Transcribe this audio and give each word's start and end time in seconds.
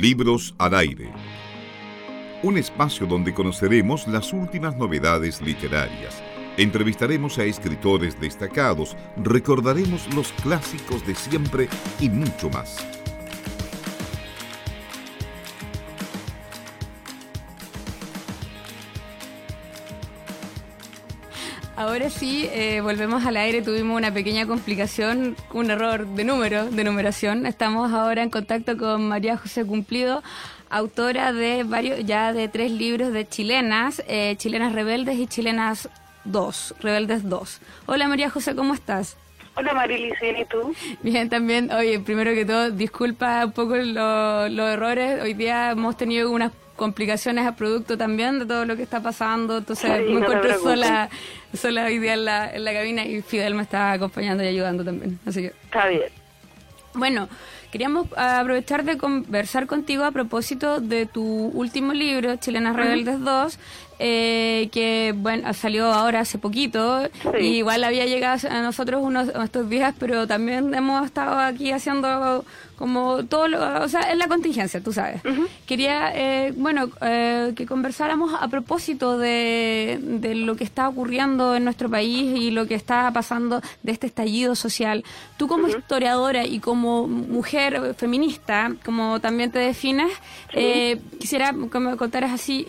Libros 0.00 0.54
al 0.58 0.74
aire. 0.74 1.10
Un 2.44 2.56
espacio 2.56 3.04
donde 3.04 3.34
conoceremos 3.34 4.06
las 4.06 4.32
últimas 4.32 4.76
novedades 4.76 5.42
literarias. 5.42 6.22
Entrevistaremos 6.56 7.36
a 7.38 7.44
escritores 7.44 8.20
destacados, 8.20 8.96
recordaremos 9.16 10.06
los 10.14 10.30
clásicos 10.34 11.04
de 11.04 11.16
siempre 11.16 11.68
y 11.98 12.08
mucho 12.10 12.48
más. 12.48 12.97
Ahora 21.98 22.10
sí, 22.10 22.48
eh, 22.52 22.80
volvemos 22.80 23.26
al 23.26 23.36
aire. 23.36 23.60
Tuvimos 23.60 23.96
una 23.96 24.14
pequeña 24.14 24.46
complicación, 24.46 25.34
un 25.52 25.68
error 25.68 26.06
de 26.06 26.22
número, 26.22 26.66
de 26.66 26.84
numeración. 26.84 27.44
Estamos 27.44 27.92
ahora 27.92 28.22
en 28.22 28.30
contacto 28.30 28.78
con 28.78 29.08
María 29.08 29.36
José 29.36 29.64
Cumplido, 29.64 30.22
autora 30.70 31.32
de 31.32 31.64
varios, 31.64 32.06
ya 32.06 32.32
de 32.32 32.46
tres 32.46 32.70
libros 32.70 33.12
de 33.12 33.26
chilenas, 33.26 34.00
eh, 34.06 34.36
chilenas 34.38 34.74
rebeldes 34.74 35.18
y 35.18 35.26
chilenas 35.26 35.88
2, 36.24 36.76
rebeldes 36.78 37.28
2. 37.28 37.60
Hola 37.86 38.06
María 38.06 38.30
José, 38.30 38.54
¿cómo 38.54 38.74
estás? 38.74 39.16
Hola 39.56 39.74
Marilis, 39.74 40.14
¿y 40.22 40.44
tú? 40.44 40.72
Bien, 41.02 41.28
también. 41.28 41.72
Oye, 41.72 41.98
primero 41.98 42.32
que 42.32 42.44
todo, 42.44 42.70
disculpa 42.70 43.44
un 43.44 43.50
poco 43.50 43.74
los 43.74 44.70
errores. 44.70 45.20
Hoy 45.20 45.34
día 45.34 45.72
hemos 45.72 45.96
tenido 45.96 46.30
unas 46.30 46.52
complicaciones 46.78 47.46
a 47.46 47.54
producto 47.54 47.98
también 47.98 48.38
de 48.38 48.46
todo 48.46 48.64
lo 48.64 48.76
que 48.76 48.82
está 48.82 49.02
pasando. 49.02 49.58
Entonces 49.58 49.90
me 50.08 50.20
encuentro 50.20 50.58
sola, 50.60 51.10
sola 51.52 51.84
hoy 51.84 51.98
día 51.98 52.14
en 52.14 52.24
la, 52.24 52.50
en 52.54 52.64
la 52.64 52.72
cabina 52.72 53.04
y 53.04 53.20
Fidel 53.20 53.54
me 53.54 53.62
está 53.62 53.92
acompañando 53.92 54.42
y 54.42 54.46
ayudando 54.46 54.82
también. 54.82 55.18
Así 55.26 55.42
que. 55.42 55.48
Está 55.48 55.88
bien. 55.88 56.10
Bueno, 56.94 57.28
queríamos 57.70 58.06
aprovechar 58.16 58.84
de 58.84 58.96
conversar 58.96 59.66
contigo 59.66 60.04
a 60.04 60.10
propósito 60.10 60.80
de 60.80 61.04
tu 61.04 61.22
último 61.22 61.92
libro, 61.92 62.36
Chilenas 62.36 62.74
Rebeldes 62.74 63.20
2, 63.20 63.58
eh, 63.98 64.68
que 64.72 65.12
bueno 65.16 65.52
salió 65.54 65.92
ahora 65.92 66.20
hace 66.20 66.38
poquito 66.38 67.08
y 67.38 67.58
igual 67.58 67.84
había 67.84 68.06
llegado 68.06 68.48
a 68.48 68.62
nosotros 68.62 69.02
unos 69.02 69.28
estos 69.28 69.68
días 69.68 69.92
pero 69.98 70.26
también 70.28 70.72
hemos 70.72 71.04
estado 71.04 71.36
aquí 71.38 71.72
haciendo 71.72 72.44
como 72.78 73.24
todo 73.24 73.48
lo, 73.48 73.82
o 73.82 73.88
sea 73.88 74.02
es 74.02 74.16
la 74.16 74.28
contingencia 74.28 74.80
tú 74.80 74.92
sabes. 74.92 75.20
Quería 75.66 76.12
eh, 76.14 76.52
bueno 76.56 76.90
eh, 77.00 77.52
que 77.56 77.66
conversáramos 77.66 78.32
a 78.38 78.48
propósito 78.48 79.18
de, 79.18 79.98
de 80.00 80.34
lo 80.34 80.56
que 80.56 80.64
está 80.64 80.88
ocurriendo 80.88 81.56
en 81.56 81.64
nuestro 81.64 81.90
país 81.90 82.38
y 82.38 82.50
lo 82.50 82.66
que 82.66 82.74
está 82.74 83.10
pasando 83.12 83.60
de 83.82 83.92
este 83.92 84.06
estallido 84.06 84.54
social. 84.54 85.04
Tú 85.36 85.48
como 85.48 85.68
historiadora 85.68 86.46
y 86.46 86.60
como 86.60 87.06
mujer 87.08 87.94
feminista 87.96 88.72
como 88.84 89.20
también 89.20 89.50
te 89.50 89.58
defines 89.58 90.10
quisiera 91.18 91.54
que 91.70 91.78
me 91.78 91.96
contaras 91.96 92.32
así 92.32 92.66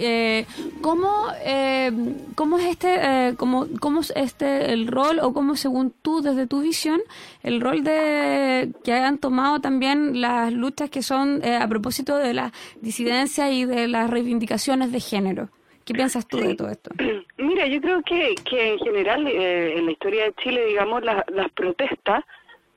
cómo 0.81 1.27
eh, 1.43 1.91
cómo 2.35 2.57
es 2.57 2.65
este, 2.65 2.95
eh, 3.01 3.35
cómo, 3.37 3.67
cómo 3.79 4.01
es 4.01 4.13
este 4.15 4.71
el 4.71 4.87
rol 4.87 5.19
o 5.19 5.33
cómo 5.33 5.55
según 5.55 5.93
tú 6.01 6.21
desde 6.21 6.47
tu 6.47 6.61
visión 6.61 7.01
el 7.43 7.61
rol 7.61 7.83
de 7.83 8.71
que 8.83 8.93
hayan 8.93 9.17
tomado 9.17 9.59
también 9.59 9.98
las 10.21 10.53
luchas 10.53 10.89
que 10.89 11.01
son 11.01 11.43
eh, 11.43 11.55
a 11.55 11.67
propósito 11.67 12.17
de 12.17 12.33
la 12.33 12.51
disidencia 12.81 13.51
y 13.51 13.65
de 13.65 13.87
las 13.87 14.09
reivindicaciones 14.09 14.91
de 14.91 14.99
género. 14.99 15.49
¿Qué 15.85 15.93
piensas 15.93 16.27
tú 16.27 16.37
de 16.37 16.55
todo 16.55 16.69
esto? 16.69 16.91
Mira, 17.37 17.65
yo 17.67 17.81
creo 17.81 18.01
que, 18.03 18.35
que 18.47 18.73
en 18.73 18.79
general 18.79 19.27
en 19.27 19.85
la 19.85 19.91
historia 19.91 20.25
de 20.25 20.33
Chile, 20.33 20.65
digamos, 20.65 21.03
las 21.03 21.51
protestas 21.55 22.23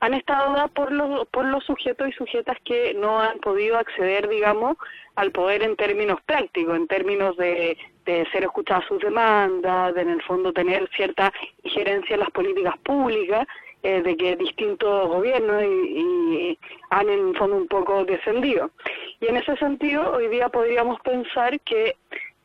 han 0.03 0.13
estado 0.15 0.53
dadas 0.53 0.71
por 0.71 0.91
los, 0.91 1.25
por 1.29 1.45
los 1.45 1.63
sujetos 1.63 2.09
y 2.09 2.11
sujetas 2.11 2.57
que 2.65 2.93
no 2.93 3.21
han 3.21 3.39
podido 3.39 3.77
acceder, 3.77 4.27
digamos, 4.27 4.75
al 5.15 5.31
poder 5.31 5.63
en 5.63 5.77
términos 5.77 6.19
prácticos, 6.25 6.75
en 6.75 6.87
términos 6.87 7.37
de, 7.37 7.77
de 8.05 8.27
ser 8.33 8.43
escuchadas 8.43 8.83
sus 8.85 8.99
demandas, 8.99 9.95
de 9.95 10.01
en 10.01 10.09
el 10.09 10.21
fondo 10.23 10.51
tener 10.51 10.89
cierta 10.93 11.31
injerencia 11.63 12.15
en 12.15 12.19
las 12.19 12.31
políticas 12.31 12.77
públicas, 12.79 13.47
eh, 13.83 14.01
de 14.01 14.17
que 14.17 14.35
distintos 14.35 15.07
gobiernos 15.07 15.63
y, 15.63 16.57
han 16.89 17.09
en 17.09 17.35
fondo 17.35 17.57
un 17.57 17.67
poco 17.67 18.05
descendido. 18.05 18.71
Y 19.19 19.27
en 19.27 19.37
ese 19.37 19.55
sentido, 19.57 20.13
hoy 20.13 20.27
día 20.27 20.49
podríamos 20.49 20.99
pensar 21.01 21.59
que 21.61 21.95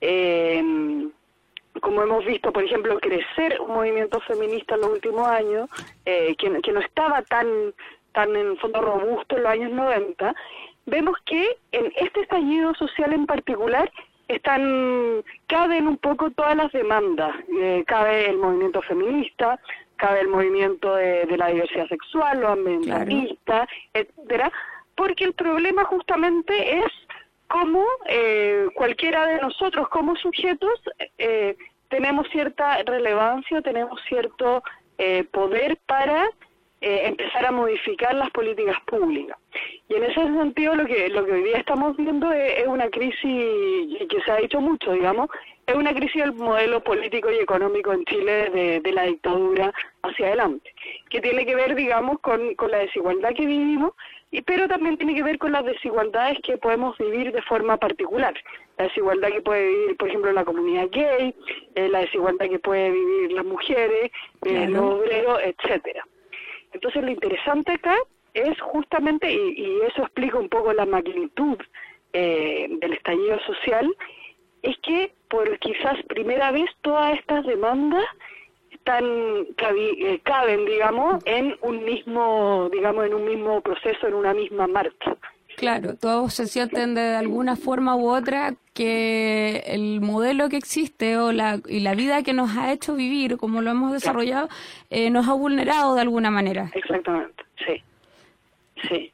eh, 0.01 0.63
como 1.81 2.03
hemos 2.03 2.25
visto, 2.25 2.53
por 2.53 2.65
ejemplo, 2.65 2.99
crecer 2.99 3.61
un 3.61 3.73
movimiento 3.75 4.21
feminista 4.21 4.75
en 4.75 4.81
los 4.83 4.91
últimos 4.91 5.27
años, 5.27 5.69
eh, 6.05 6.35
que, 6.37 6.61
que, 6.61 6.73
no 6.73 6.81
estaba 6.81 7.23
tan, 7.23 7.47
tan 8.13 8.35
en 8.35 8.57
fondo 8.59 8.81
robusto 8.81 9.37
en 9.37 9.43
los 9.43 9.53
años 9.53 9.73
90, 9.73 10.35
vemos 10.87 11.17
que 11.25 11.57
en 11.73 11.93
este 11.97 12.23
estallido 12.23 12.75
social 12.75 13.13
en 13.13 13.27
particular 13.27 13.91
están 14.29 15.23
caben 15.47 15.89
un 15.89 15.97
poco 15.97 16.31
todas 16.31 16.57
las 16.57 16.71
demandas, 16.73 17.35
eh, 17.61 17.83
cabe 17.87 18.29
el 18.29 18.39
movimiento 18.39 18.83
feminista, 18.83 19.59
cabe 19.99 20.21
el 20.21 20.29
movimiento 20.29 20.95
de, 20.95 21.27
la 21.37 21.49
diversidad 21.49 21.89
sexual, 21.89 22.41
los 22.41 22.51
ambientalistas, 22.51 23.69
etcétera, 23.93 24.51
porque 24.95 25.25
el 25.25 25.35
problema 25.35 25.85
justamente 25.85 26.79
es 26.79 26.93
cómo 27.49 27.85
eh, 28.07 28.67
cualquiera 28.75 29.27
de 29.27 29.41
nosotros 29.41 29.89
como 29.89 30.17
sujetos 30.17 30.81
eh, 31.19 31.57
tenemos 31.89 32.29
cierta 32.31 32.83
relevancia, 32.85 33.63
tenemos 33.63 34.01
cierto 34.09 34.63
eh, 34.99 35.25
poder 35.31 35.79
para 35.87 36.29
empezar 36.81 37.45
a 37.45 37.51
modificar 37.51 38.15
las 38.15 38.31
políticas 38.31 38.77
públicas. 38.87 39.37
Y 39.89 39.95
en 39.97 40.05
ese 40.05 40.23
sentido 40.23 40.77
lo 40.77 40.87
que 40.87 41.09
lo 41.09 41.27
que 41.27 41.33
hoy 41.33 41.43
día 41.43 41.57
estamos 41.59 41.97
viendo 41.97 42.31
es, 42.33 42.69
una 42.69 42.89
crisis 42.89 44.07
que 44.09 44.21
se 44.25 44.31
ha 44.31 44.37
dicho 44.37 44.61
mucho, 44.61 44.93
digamos, 44.93 45.29
es 45.69 45.75
una 45.75 45.95
crisis 45.95 46.23
del 46.23 46.33
modelo 46.33 46.83
político 46.83 47.31
y 47.31 47.37
económico 47.37 47.93
en 47.93 48.05
Chile 48.07 48.51
de, 48.51 48.81
de 48.81 48.93
la 48.93 49.03
dictadura 49.03 49.73
hacia 50.03 50.29
adelante, 50.29 50.73
que 51.11 51.21
tiene 51.21 51.45
que 51.45 51.55
ver, 51.55 51.75
digamos, 51.75 52.19
con, 52.21 52.55
con 52.55 52.71
la 52.71 52.79
desigualdad 52.79 53.35
que 53.35 53.45
vivimos 53.45 53.93
y 54.31 54.43
pero 54.43 54.67
también 54.67 54.97
tiene 54.97 55.15
que 55.15 55.23
ver 55.23 55.39
con 55.39 55.53
las 55.53 55.65
desigualdades 55.65 56.39
que 56.43 56.59
podemos 56.59 56.97
vivir 56.99 57.33
de 57.33 57.43
forma 57.43 57.77
particular. 57.77 58.35
La 58.77 58.85
desigualdad 58.85 59.29
que 59.29 59.41
puede 59.41 59.69
vivir, 59.69 59.97
por 59.97 60.09
ejemplo, 60.09 60.33
la 60.33 60.45
comunidad 60.45 60.89
gay, 60.91 61.35
eh, 61.75 61.89
la 61.89 62.01
desigualdad 62.01 62.49
que 62.49 62.59
puede 62.59 62.91
vivir 62.91 63.33
las 63.33 63.45
mujeres, 63.45 64.11
eh, 64.45 64.69
los 64.69 64.83
obreros, 64.83 65.41
etcétera. 65.43 66.07
Entonces, 66.73 67.03
lo 67.03 67.11
interesante 67.11 67.73
acá 67.73 67.97
es 68.35 68.61
justamente, 68.61 69.33
y, 69.33 69.81
eso 69.87 70.03
explica 70.03 70.39
un 70.39 70.49
poco 70.49 70.73
la 70.73 70.87
magnitud 70.87 71.59
eh, 72.13 72.69
del 72.81 72.93
estallido 72.93 73.39
social, 73.41 73.95
es 74.63 74.77
que 74.79 75.13
por 75.29 75.59
quizás 75.59 75.97
primera 76.09 76.51
vez 76.51 76.71
todas 76.83 77.19
estas 77.19 77.45
demandas 77.47 78.05
están 78.71 79.05
eh, 79.05 80.21
caben, 80.23 80.65
digamos, 80.65 81.23
en 81.27 81.57
un 81.63 81.85
mismo, 81.85 82.69
digamos, 82.73 83.07
en 83.07 83.15
un 83.15 83.25
mismo 83.25 83.61
proceso, 83.61 84.07
en 84.07 84.15
una 84.15 84.33
misma 84.33 84.67
marcha. 84.67 85.17
Claro, 85.57 85.97
todos 85.97 86.35
se 86.35 86.47
sienten 86.47 86.95
de 86.95 87.17
alguna 87.17 87.57
forma 87.57 87.97
u 87.97 88.09
otra 88.09 88.55
que 88.75 89.65
el 89.67 90.01
modelo 90.01 90.49
que 90.49 90.57
existe 90.57 91.19
o 91.19 91.33
la, 91.33 91.61
y 91.67 91.81
la 91.81 91.97
vida 91.97 92.23
que 92.23 92.33
nos 92.33 92.57
ha 92.57 92.73
hecho 92.73 92.95
vivir, 92.95 93.39
como 93.39 93.61
lo 93.61 93.73
hemos 93.73 93.93
desarrollado, 93.93 94.49
eh, 94.89 95.11
nos 95.11 95.29
ha 95.29 95.33
vulnerado 95.33 95.97
de 95.97 96.03
alguna 96.03 96.31
manera. 96.31 96.71
Exactamente, 96.75 97.45
sí. 97.67 97.83
Sí. 98.89 99.13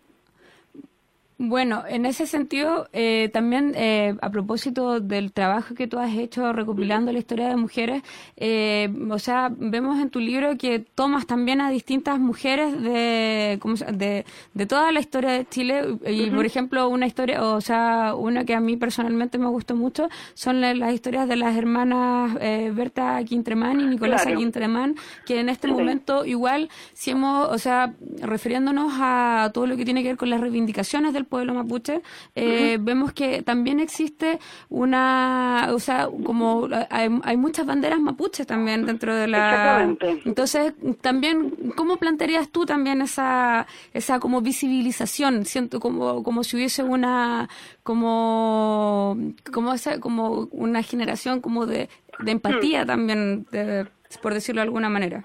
Bueno, 1.36 1.82
en 1.88 2.06
ese 2.06 2.28
sentido, 2.28 2.88
eh, 2.92 3.28
también 3.32 3.72
eh, 3.74 4.14
a 4.22 4.30
propósito 4.30 5.00
del 5.00 5.32
trabajo 5.32 5.74
que 5.74 5.88
tú 5.88 5.98
has 5.98 6.14
hecho 6.14 6.52
recopilando 6.52 7.10
la 7.10 7.18
historia 7.18 7.48
de 7.48 7.56
mujeres, 7.56 8.04
eh, 8.36 8.88
o 9.10 9.18
sea, 9.18 9.50
vemos 9.50 9.98
en 9.98 10.10
tu 10.10 10.20
libro 10.20 10.56
que 10.56 10.78
tomas 10.78 11.26
también 11.26 11.60
a 11.60 11.70
distintas 11.70 12.20
mujeres 12.20 12.80
de, 12.80 13.58
de, 13.94 14.25
de 14.54 14.66
toda 14.66 14.92
la 14.92 15.00
historia 15.00 15.32
de 15.32 15.44
Chile. 15.48 15.98
Y, 16.06 16.31
por 16.31 16.46
ejemplo, 16.46 16.88
una 16.88 17.08
historia, 17.08 17.42
o 17.42 17.60
sea, 17.60 18.14
una 18.14 18.44
que 18.44 18.54
a 18.54 18.60
mí 18.60 18.76
personalmente 18.76 19.37
me 19.37 19.48
gustó 19.48 19.75
mucho 19.75 20.08
son 20.34 20.60
las, 20.60 20.94
historias 20.94 21.26
de 21.28 21.34
las 21.34 21.56
hermanas 21.56 22.34
Berta 22.75 23.20
Quintremán 23.25 23.80
y 23.80 23.87
Nicolasa 23.87 24.32
Quintremán, 24.32 24.94
que 25.26 25.40
en 25.40 25.48
este 25.48 25.66
momento 25.66 26.25
igual, 26.25 26.69
si 26.92 27.10
hemos, 27.10 27.48
o 27.48 27.58
sea, 27.58 27.92
refiriéndonos 28.20 28.92
a 29.00 29.50
todo 29.52 29.66
lo 29.66 29.76
que 29.76 29.84
tiene 29.84 30.02
que 30.02 30.10
ver 30.10 30.16
con 30.16 30.30
las 30.30 30.40
reivindicaciones 30.40 31.12
del 31.12 31.24
pueblo 31.25 31.55
mapuche, 31.55 32.03
eh, 32.35 32.79
vemos 32.81 33.12
que 33.12 33.43
también 33.43 33.81
existe 33.81 34.38
una, 34.69 35.69
o 35.73 35.79
sea, 35.79 36.09
como 36.25 36.69
hay, 36.91 37.37
muchas 37.37 37.67
banderas 37.67 38.00
mapuches 38.00 38.47
también 38.47 38.87
dentro 38.87 39.15
de 39.15 39.26
la... 39.26 39.97
Entonces, 40.25 40.75
también, 41.00 41.55
¿cómo 41.76 41.97
plantearías 41.97 42.50
tú 42.50 42.67
también 42.67 43.03
esa, 43.03 43.67
esa 43.93 44.21
como 44.21 44.41
visibilización? 44.41 45.44
Siento 45.44 45.81
como, 45.81 46.23
como 46.23 46.44
si 46.44 46.56
hubiese 46.56 46.82
una, 46.82 47.49
como, 47.82 49.17
como, 49.53 49.75
esa, 49.75 50.00
como 50.00 50.49
una 50.50 50.82
generación 50.82 51.41
como 51.41 51.67
de, 51.67 51.88
empatía 52.26 52.85
mm. 52.85 52.87
también, 52.87 53.47
por 54.23 54.35
decirlo 54.35 54.61
de 54.61 54.65
alguna 54.65 54.88
manera. 54.88 55.25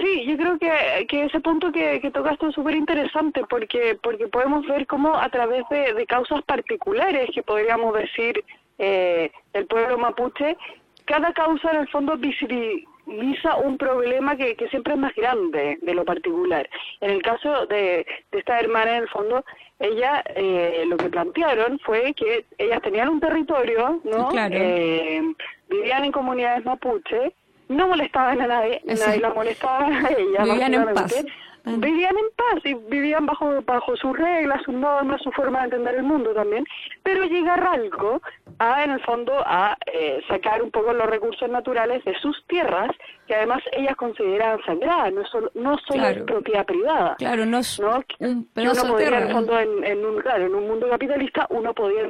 Sí, 0.00 0.24
yo 0.26 0.36
creo 0.36 0.58
que, 0.58 1.06
que 1.08 1.24
ese 1.24 1.40
punto 1.40 1.72
que, 1.72 2.00
que 2.00 2.10
tocaste 2.10 2.46
es 2.46 2.54
súper 2.54 2.76
interesante 2.76 3.42
porque, 3.48 3.98
porque 4.02 4.28
podemos 4.28 4.66
ver 4.66 4.86
cómo 4.86 5.16
a 5.16 5.28
través 5.28 5.64
de, 5.70 5.92
de 5.92 6.06
causas 6.06 6.42
particulares, 6.42 7.28
que 7.34 7.42
podríamos 7.42 7.94
decir 7.94 8.44
eh, 8.78 9.30
el 9.54 9.66
pueblo 9.66 9.98
mapuche, 9.98 10.56
cada 11.04 11.32
causa 11.32 11.72
en 11.72 11.78
el 11.78 11.88
fondo 11.88 12.16
visibiliza 12.16 13.56
un 13.56 13.76
problema 13.76 14.36
que, 14.36 14.54
que 14.54 14.68
siempre 14.68 14.92
es 14.94 15.00
más 15.00 15.14
grande 15.14 15.78
de 15.80 15.94
lo 15.94 16.04
particular. 16.04 16.68
En 17.00 17.10
el 17.10 17.22
caso 17.22 17.66
de, 17.66 18.06
de 18.30 18.38
esta 18.38 18.60
hermana, 18.60 18.98
en 18.98 19.02
el 19.02 19.08
fondo, 19.08 19.44
ella 19.80 20.22
eh, 20.36 20.84
lo 20.86 20.96
que 20.96 21.08
plantearon 21.08 21.78
fue 21.80 22.14
que 22.14 22.44
ellas 22.58 22.82
tenían 22.82 23.08
un 23.08 23.20
territorio, 23.20 24.00
¿no? 24.04 24.28
Eh, 24.50 25.22
vivían 25.68 26.04
en 26.04 26.12
comunidades 26.12 26.64
mapuche 26.64 27.32
no 27.68 27.88
molestaban 27.88 28.40
a 28.40 28.46
nadie, 28.46 28.80
nadie 28.84 29.20
la 29.20 29.34
molestaba 29.34 29.86
a 29.86 30.10
ella. 30.10 30.44
Vivían 30.44 30.74
en 30.74 30.94
paz. 30.94 31.24
Vivían 31.64 32.16
en 32.16 32.30
paz 32.34 32.64
y 32.64 32.74
vivían 32.74 33.26
bajo 33.26 33.60
bajo 33.62 33.94
sus 33.96 34.16
reglas, 34.16 34.62
sus 34.64 34.74
normas, 34.74 35.20
su 35.22 35.30
forma 35.32 35.58
de 35.58 35.64
entender 35.66 35.96
el 35.96 36.02
mundo 36.02 36.32
también. 36.32 36.64
Pero 37.02 37.24
llega 37.24 37.56
Ralco 37.56 38.22
a, 38.58 38.84
en 38.84 38.92
el 38.92 39.00
fondo, 39.00 39.34
a 39.44 39.76
eh, 39.92 40.22
sacar 40.28 40.62
un 40.62 40.70
poco 40.70 40.94
los 40.94 41.06
recursos 41.06 41.48
naturales 41.50 42.02
de 42.04 42.14
sus 42.20 42.42
tierras, 42.46 42.90
que 43.26 43.34
además 43.34 43.62
ellas 43.72 43.96
consideraban 43.96 44.64
sagradas, 44.64 45.12
no 45.12 45.26
solo, 45.26 45.50
no 45.54 45.76
solo 45.86 46.24
propiedad 46.24 46.64
privada. 46.64 47.16
Claro, 47.18 47.44
no 47.44 47.58
es 47.58 47.78
un 47.78 48.46
pedazo 48.54 48.84
uno 48.84 48.92
podría, 48.92 49.08
en 49.08 49.26
el 49.26 49.32
fondo, 49.32 49.58
en, 49.58 50.06
un, 50.06 50.20
claro, 50.22 50.46
en 50.46 50.54
un 50.54 50.68
mundo 50.68 50.88
capitalista, 50.88 51.46
uno 51.50 51.74
podría, 51.74 52.08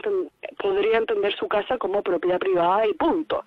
podría 0.58 0.98
entender 0.98 1.34
su 1.34 1.48
casa 1.48 1.76
como 1.78 2.02
propiedad 2.02 2.38
privada 2.38 2.86
y 2.86 2.94
punto 2.94 3.42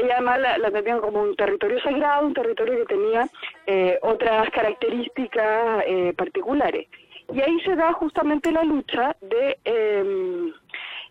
ella 0.00 0.14
además 0.16 0.40
la, 0.40 0.58
la 0.58 1.00
como 1.00 1.22
un 1.22 1.36
territorio 1.36 1.80
sagrado, 1.80 2.26
un 2.26 2.34
territorio 2.34 2.78
que 2.78 2.94
tenía 2.94 3.28
eh, 3.66 3.98
otras 4.02 4.50
características 4.50 5.84
eh, 5.86 6.12
particulares. 6.16 6.88
Y 7.32 7.40
ahí 7.40 7.60
se 7.60 7.76
da 7.76 7.92
justamente 7.92 8.50
la 8.50 8.64
lucha 8.64 9.16
de, 9.20 9.58
eh, 9.64 10.52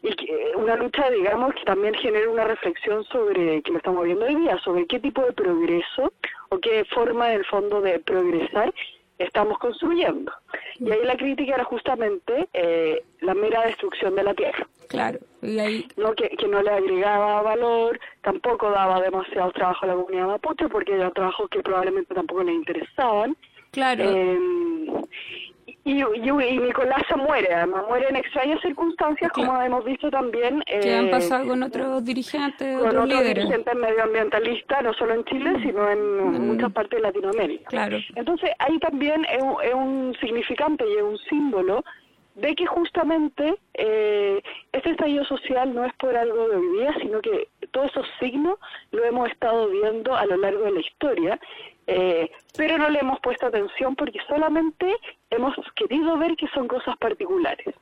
y 0.01 0.31
una 0.56 0.75
lucha, 0.75 1.09
digamos, 1.09 1.53
que 1.56 1.63
también 1.63 1.94
genera 1.95 2.30
una 2.30 2.45
reflexión 2.45 3.03
sobre, 3.06 3.62
que 3.62 3.71
lo 3.71 3.77
estamos 3.77 4.06
viendo 4.06 4.25
hoy 4.25 4.36
día, 4.36 4.57
sobre 4.59 4.86
qué 4.88 5.00
tipo 5.00 5.21
de 5.24 5.33
progreso 5.33 6.13
o 6.50 6.57
qué 6.59 6.86
forma, 6.86 7.31
en 7.31 7.39
el 7.39 7.45
fondo, 7.45 7.81
de 7.81 8.00
progresar 8.00 8.74
estamos 9.19 9.60
construyendo. 9.60 10.31
Y 10.80 10.89
ahí 10.92 11.04
la 11.04 11.18
crítica 11.18 11.56
era 11.56 11.63
justamente 11.66 12.50
eh, 12.54 13.04
la 13.21 13.33
mera 13.33 13.66
destrucción 13.66 14.16
de 14.16 14.24
la 14.24 14.33
tierra. 14.33 14.68
Claro, 14.88 15.19
y 15.42 15.60
ahí... 15.60 15.88
No, 15.98 16.13
que, 16.13 16.30
que 16.30 16.48
no 16.48 16.63
le 16.63 16.71
agregaba 16.71 17.44
valor, 17.44 18.00
tampoco 18.21 18.71
daba 18.71 19.00
demasiado 19.01 19.51
trabajo 19.51 19.86
a 19.86 19.89
la 19.89 19.95
comunidad 19.95 20.27
mapuche, 20.27 20.68
porque 20.68 20.94
eran 20.94 21.13
trabajos 21.13 21.50
que 21.50 21.62
probablemente 21.62 22.16
tampoco 22.16 22.44
le 22.44 22.54
interesaban. 22.54 23.38
Claro. 23.71 24.04
Eh, 24.04 24.39
y, 25.85 26.01
y, 26.01 26.59
Nicolás 26.59 27.01
se 27.07 27.15
muere, 27.15 27.53
además 27.53 27.85
muere 27.87 28.07
en 28.09 28.17
extrañas 28.17 28.61
circunstancias, 28.61 29.31
como 29.31 29.59
hemos 29.61 29.85
visto 29.85 30.11
también. 30.11 30.61
Eh, 30.67 30.95
han 30.95 31.09
pasado 31.09 31.47
con 31.47 31.63
otros 31.63 32.03
dirigentes, 32.03 32.77
con 32.77 32.97
otros, 32.97 33.23
dirigentes 33.23 33.75
medioambientalistas, 33.75 34.83
no 34.83 34.93
solo 34.93 35.13
en 35.15 35.23
Chile, 35.25 35.53
sino 35.61 35.89
en 35.89 36.31
mm. 36.31 36.47
muchas 36.53 36.71
partes 36.73 36.97
de 36.99 37.07
Latinoamérica. 37.07 37.69
Claro. 37.69 37.97
Entonces, 38.15 38.51
ahí 38.59 38.77
también 38.79 39.25
es, 39.25 39.43
es 39.63 39.73
un 39.73 40.15
significante 40.19 40.85
y 40.87 40.97
es 40.97 41.03
un 41.03 41.17
símbolo 41.29 41.83
de 42.35 42.55
que 42.55 42.65
justamente 42.65 43.55
eh, 43.73 44.41
este 44.71 44.91
estallido 44.91 45.25
social 45.25 45.73
no 45.73 45.85
es 45.85 45.93
por 45.93 46.15
algo 46.15 46.47
de 46.49 46.55
hoy 46.55 46.77
día, 46.79 46.95
sino 47.01 47.21
que 47.21 47.49
todos 47.71 47.91
esos 47.91 48.07
signos 48.19 48.57
lo 48.91 49.03
hemos 49.03 49.29
estado 49.29 49.69
viendo 49.69 50.15
a 50.15 50.25
lo 50.25 50.37
largo 50.37 50.63
de 50.63 50.71
la 50.71 50.79
historia, 50.79 51.39
eh, 51.91 52.30
pero 52.56 52.77
no 52.77 52.89
le 52.89 53.00
hemos 53.00 53.19
puesto 53.19 53.47
atención 53.47 53.95
porque 53.95 54.19
solamente 54.27 54.95
hemos 55.31 55.56
querido 55.75 56.18
ver 56.19 56.36
que 56.36 56.47
son 56.53 56.68
cosas 56.68 56.95
particulares. 56.97 57.74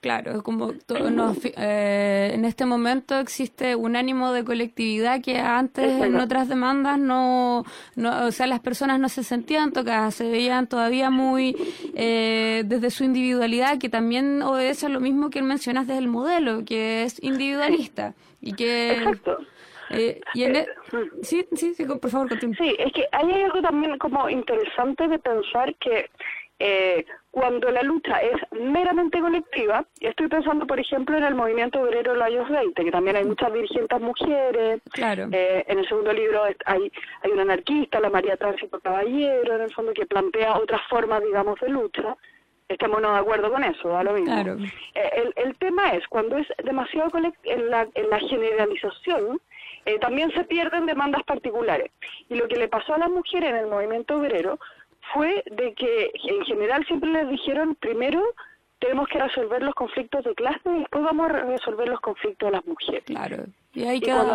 Claro, 0.00 0.42
como 0.42 0.72
eh, 0.72 2.30
en 2.32 2.46
este 2.46 2.64
momento 2.64 3.18
existe 3.18 3.76
un 3.76 3.96
ánimo 3.96 4.32
de 4.32 4.44
colectividad 4.44 5.20
que 5.20 5.38
antes 5.38 6.00
en 6.00 6.16
otras 6.16 6.48
demandas 6.48 6.98
no, 6.98 7.64
no, 7.96 8.24
o 8.24 8.32
sea, 8.32 8.46
las 8.46 8.60
personas 8.60 8.98
no 8.98 9.10
se 9.10 9.22
sentían 9.22 9.72
tocadas, 9.72 10.14
se 10.14 10.30
veían 10.30 10.68
todavía 10.68 11.10
muy 11.10 11.54
eh, 11.94 12.62
desde 12.64 12.88
su 12.88 13.04
individualidad, 13.04 13.76
que 13.76 13.90
también 13.90 14.40
obedece 14.40 14.86
a 14.86 14.88
lo 14.88 15.00
mismo 15.00 15.28
que 15.28 15.42
mencionas 15.42 15.86
desde 15.86 15.98
el 15.98 16.08
modelo, 16.08 16.64
que 16.64 17.02
es 17.02 17.22
individualista 17.22 18.14
y 18.40 18.54
que 18.54 18.92
Exacto. 18.92 19.36
Eh, 19.90 20.20
y 20.34 20.44
e- 20.44 20.66
sí, 21.22 21.46
sí, 21.52 21.74
sí, 21.74 21.84
por 21.84 22.10
favor, 22.10 22.28
continúe. 22.28 22.54
Sí, 22.54 22.76
es 22.78 22.92
que 22.92 23.06
hay 23.12 23.42
algo 23.42 23.60
también 23.60 23.98
como 23.98 24.28
interesante 24.28 25.08
de 25.08 25.18
pensar 25.18 25.74
que 25.76 26.08
eh, 26.62 27.04
cuando 27.30 27.70
la 27.70 27.82
lucha 27.82 28.18
es 28.20 28.36
meramente 28.52 29.18
colectiva, 29.18 29.84
estoy 30.00 30.28
pensando, 30.28 30.66
por 30.66 30.78
ejemplo, 30.78 31.16
en 31.16 31.24
el 31.24 31.34
movimiento 31.34 31.80
obrero 31.80 32.12
de 32.12 32.18
los 32.18 32.26
años 32.26 32.48
20, 32.50 32.84
que 32.84 32.90
también 32.90 33.16
hay 33.16 33.24
muchas 33.24 33.52
dirigentes 33.52 34.00
mujeres. 34.00 34.80
Claro. 34.92 35.28
Eh, 35.32 35.64
en 35.66 35.78
el 35.78 35.88
segundo 35.88 36.12
libro 36.12 36.44
hay, 36.66 36.92
hay 37.22 37.30
una 37.30 37.42
anarquista, 37.42 37.98
la 37.98 38.10
María 38.10 38.36
Tránsito 38.36 38.78
Caballero, 38.80 39.56
en 39.56 39.62
el 39.62 39.72
fondo, 39.72 39.92
que 39.94 40.06
plantea 40.06 40.58
otras 40.58 40.82
formas, 40.88 41.22
digamos, 41.24 41.58
de 41.60 41.68
lucha. 41.70 42.16
Estamos 42.68 43.00
de 43.00 43.08
acuerdo 43.08 43.50
con 43.50 43.64
eso, 43.64 43.96
a 43.96 44.04
lo 44.04 44.12
mismo. 44.12 44.26
Claro. 44.32 44.56
Eh, 44.94 45.10
el, 45.16 45.32
el 45.44 45.56
tema 45.56 45.94
es, 45.94 46.06
cuando 46.08 46.36
es 46.36 46.46
demasiado 46.62 47.10
en 47.44 47.70
la, 47.70 47.88
en 47.94 48.10
la 48.10 48.18
generalización, 48.20 49.40
eh, 49.84 49.98
también 49.98 50.30
se 50.32 50.44
pierden 50.44 50.86
demandas 50.86 51.22
particulares. 51.24 51.90
Y 52.28 52.34
lo 52.34 52.48
que 52.48 52.56
le 52.56 52.68
pasó 52.68 52.94
a 52.94 52.98
las 52.98 53.10
mujeres 53.10 53.50
en 53.50 53.56
el 53.56 53.66
movimiento 53.66 54.16
obrero 54.16 54.58
fue 55.12 55.42
de 55.50 55.74
que 55.74 56.10
en 56.14 56.44
general 56.44 56.84
siempre 56.86 57.10
les 57.10 57.28
dijeron 57.28 57.74
primero 57.76 58.22
tenemos 58.80 59.08
que 59.08 59.18
resolver 59.18 59.62
los 59.62 59.74
conflictos 59.74 60.24
de 60.24 60.34
clase 60.34 60.60
y 60.64 60.78
después 60.80 61.04
vamos 61.04 61.30
a 61.30 61.32
resolver 61.34 61.88
los 61.88 62.00
conflictos 62.00 62.48
de 62.48 62.56
las 62.56 62.66
mujeres. 62.66 63.04
Claro. 63.04 63.44
Y 63.74 63.84
ahí 63.84 64.00
quedó. 64.00 64.26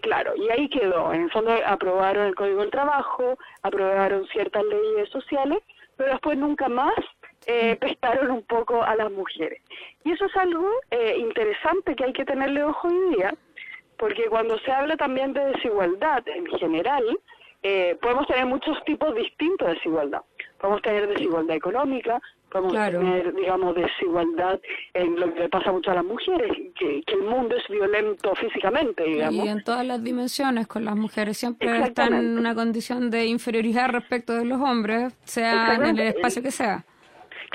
claro, 0.00 0.32
y 0.36 0.48
ahí 0.48 0.68
quedó. 0.68 1.12
En 1.12 1.22
el 1.24 1.30
fondo 1.30 1.52
aprobaron 1.66 2.28
el 2.28 2.34
Código 2.34 2.60
del 2.60 2.70
Trabajo, 2.70 3.36
aprobaron 3.62 4.26
ciertas 4.28 4.64
leyes 4.64 5.10
sociales, 5.10 5.58
pero 5.96 6.12
después 6.12 6.38
nunca 6.38 6.68
más 6.68 6.94
eh, 7.46 7.76
prestaron 7.76 8.30
un 8.30 8.42
poco 8.42 8.82
a 8.82 8.94
las 8.94 9.10
mujeres. 9.10 9.60
Y 10.04 10.12
eso 10.12 10.24
es 10.24 10.36
algo 10.36 10.70
eh, 10.90 11.16
interesante 11.18 11.94
que 11.94 12.04
hay 12.04 12.12
que 12.12 12.24
tenerle 12.24 12.62
ojo 12.62 12.88
hoy 12.88 13.16
día, 13.16 13.34
porque 13.98 14.26
cuando 14.28 14.58
se 14.58 14.72
habla 14.72 14.96
también 14.96 15.32
de 15.32 15.44
desigualdad 15.46 16.22
en 16.28 16.46
general, 16.58 17.18
eh, 17.62 17.96
podemos 18.00 18.26
tener 18.26 18.46
muchos 18.46 18.76
tipos 18.84 19.14
distintos 19.14 19.68
de 19.68 19.74
desigualdad. 19.74 20.20
Podemos 20.60 20.82
tener 20.82 21.08
desigualdad 21.08 21.56
económica, 21.56 22.20
podemos 22.50 22.74
tener, 22.74 23.34
digamos, 23.34 23.74
desigualdad 23.74 24.60
en 24.92 25.18
lo 25.18 25.32
que 25.32 25.40
le 25.40 25.48
pasa 25.48 25.72
mucho 25.72 25.90
a 25.90 25.94
las 25.94 26.04
mujeres, 26.04 26.52
que, 26.78 27.02
el 27.06 27.22
mundo 27.22 27.56
es 27.56 27.66
violento 27.68 28.34
físicamente, 28.34 29.02
digamos. 29.04 29.44
Y 29.44 29.48
en 29.48 29.64
todas 29.64 29.84
las 29.84 30.02
dimensiones, 30.04 30.66
con 30.66 30.84
las 30.84 30.96
mujeres 30.96 31.36
siempre 31.36 31.82
están 31.82 32.12
en 32.14 32.38
una 32.38 32.54
condición 32.54 33.10
de 33.10 33.26
inferioridad 33.26 33.88
respecto 33.88 34.34
de 34.34 34.44
los 34.44 34.60
hombres, 34.60 35.14
sea 35.24 35.74
en 35.74 35.84
el 35.84 36.00
espacio 36.00 36.42
que 36.42 36.50
sea. 36.50 36.84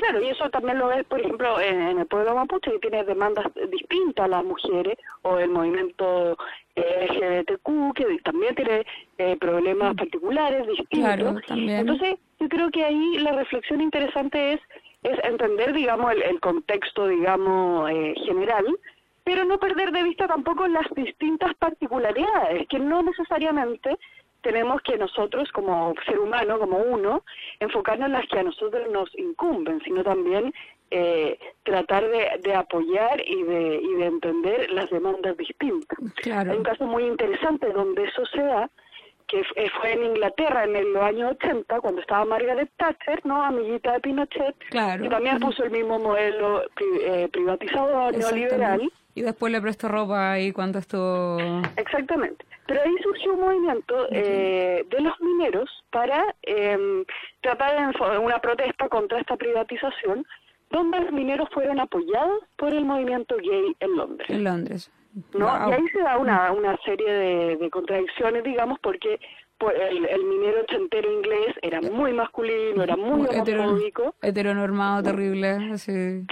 Claro, 0.00 0.22
y 0.22 0.28
eso 0.28 0.48
también 0.48 0.78
lo 0.78 0.88
ves, 0.88 1.04
por 1.04 1.20
ejemplo, 1.20 1.60
en, 1.60 1.98
el 1.98 2.06
pueblo 2.06 2.34
mapuche, 2.34 2.72
que 2.72 2.78
tiene 2.78 3.04
demandas 3.04 3.44
distintas 3.70 4.24
a 4.24 4.28
las 4.28 4.44
mujeres, 4.44 4.96
o 5.20 5.36
el 5.36 5.50
movimiento 5.50 6.38
eh, 6.74 7.42
LGBTQ, 7.44 7.94
que 7.94 8.18
también 8.24 8.54
tiene 8.54 8.86
eh, 9.18 9.36
problemas 9.38 9.94
particulares 9.96 10.66
distintos. 10.66 11.42
Entonces, 11.50 12.16
yo 12.38 12.48
creo 12.48 12.70
que 12.70 12.82
ahí 12.82 13.18
la 13.18 13.32
reflexión 13.32 13.82
interesante 13.82 14.54
es, 14.54 14.60
es 15.02 15.22
entender, 15.22 15.74
digamos, 15.74 16.14
el, 16.14 16.40
contexto, 16.40 17.06
digamos, 17.06 17.90
eh, 17.90 18.14
general, 18.24 18.64
pero 19.22 19.44
no 19.44 19.58
perder 19.58 19.92
de 19.92 20.02
vista 20.02 20.26
tampoco 20.26 20.66
las 20.66 20.86
distintas 20.96 21.54
particularidades, 21.56 22.66
que 22.68 22.78
no 22.78 23.02
necesariamente 23.02 23.98
tenemos 24.42 24.80
que 24.82 24.96
nosotros 24.96 25.50
como 25.52 25.94
ser 26.06 26.18
humano, 26.18 26.58
como 26.58 26.78
uno, 26.78 27.24
enfocarnos 27.58 28.06
en 28.06 28.12
las 28.12 28.26
que 28.28 28.38
a 28.38 28.42
nosotros 28.42 28.88
nos 28.90 29.08
incumben, 29.18 29.80
sino 29.82 30.02
también 30.02 30.52
eh, 30.90 31.38
tratar 31.62 32.04
de, 32.08 32.54
apoyar 32.54 33.22
y 33.24 33.42
de, 33.44 33.80
y 33.82 33.94
de 33.94 34.06
entender 34.06 34.70
las 34.70 34.90
demandas 34.90 35.36
distintas. 35.36 35.98
Hay 36.26 36.56
un 36.56 36.64
caso 36.64 36.84
muy 36.84 37.04
interesante 37.04 37.70
donde 37.72 38.04
eso 38.04 38.26
se 38.26 38.42
da, 38.42 38.68
que 39.28 39.40
eh, 39.54 39.70
fue 39.80 39.92
en 39.92 40.04
Inglaterra 40.06 40.64
en 40.64 40.92
los 40.92 41.02
años 41.02 41.32
80, 41.32 41.80
cuando 41.80 42.00
estaba 42.00 42.24
Margaret 42.24 42.68
Thatcher, 42.76 43.24
¿no? 43.24 43.40
Amiguita 43.40 43.92
de 43.92 44.00
Pinochet, 44.00 44.56
claro. 44.70 45.04
que 45.04 45.08
también 45.08 45.38
puso 45.38 45.62
el 45.62 45.70
mismo 45.70 46.00
modelo 46.00 46.64
eh, 47.02 47.28
privatizador, 47.30 48.16
neoliberal. 48.16 48.90
Y 49.14 49.22
después 49.22 49.52
le 49.52 49.60
prestó 49.60 49.86
ropa 49.86 50.32
ahí 50.32 50.50
cuando 50.50 50.80
estuvo... 50.80 51.38
Exactamente. 51.76 52.44
Pero 52.70 52.82
ahí 52.82 52.94
surgió 53.02 53.32
un 53.32 53.40
movimiento 53.40 54.06
eh, 54.12 54.86
de 54.88 55.00
los 55.00 55.20
mineros 55.20 55.68
para 55.90 56.36
eh, 56.44 57.04
tratar 57.40 57.92
de 57.92 58.18
una 58.18 58.38
protesta 58.38 58.88
contra 58.88 59.18
esta 59.18 59.36
privatización, 59.36 60.24
donde 60.70 61.00
los 61.00 61.10
mineros 61.10 61.48
fueron 61.52 61.80
apoyados 61.80 62.44
por 62.56 62.72
el 62.72 62.84
movimiento 62.84 63.34
gay 63.38 63.74
en 63.80 63.96
Londres. 63.96 64.30
En 64.30 64.44
Londres. 64.44 64.92
¿no? 65.34 65.46
Y 65.68 65.72
ahí 65.72 65.88
se 65.88 65.98
da 65.98 66.16
una, 66.16 66.52
una 66.52 66.76
serie 66.84 67.12
de, 67.58 67.70
contradicciones, 67.70 68.44
digamos, 68.44 68.78
porque 68.78 69.18
pues, 69.58 69.74
el, 69.90 70.24
minero 70.26 70.64
chantero 70.66 71.12
inglés 71.12 71.56
era 71.62 71.80
muy 71.80 72.12
masculino, 72.12 72.84
era 72.84 72.96
muy 72.96 73.26
homofóbico. 73.26 74.14
Heteronormado, 74.22 75.02
terrible, 75.02 75.76
sí. 75.76 76.24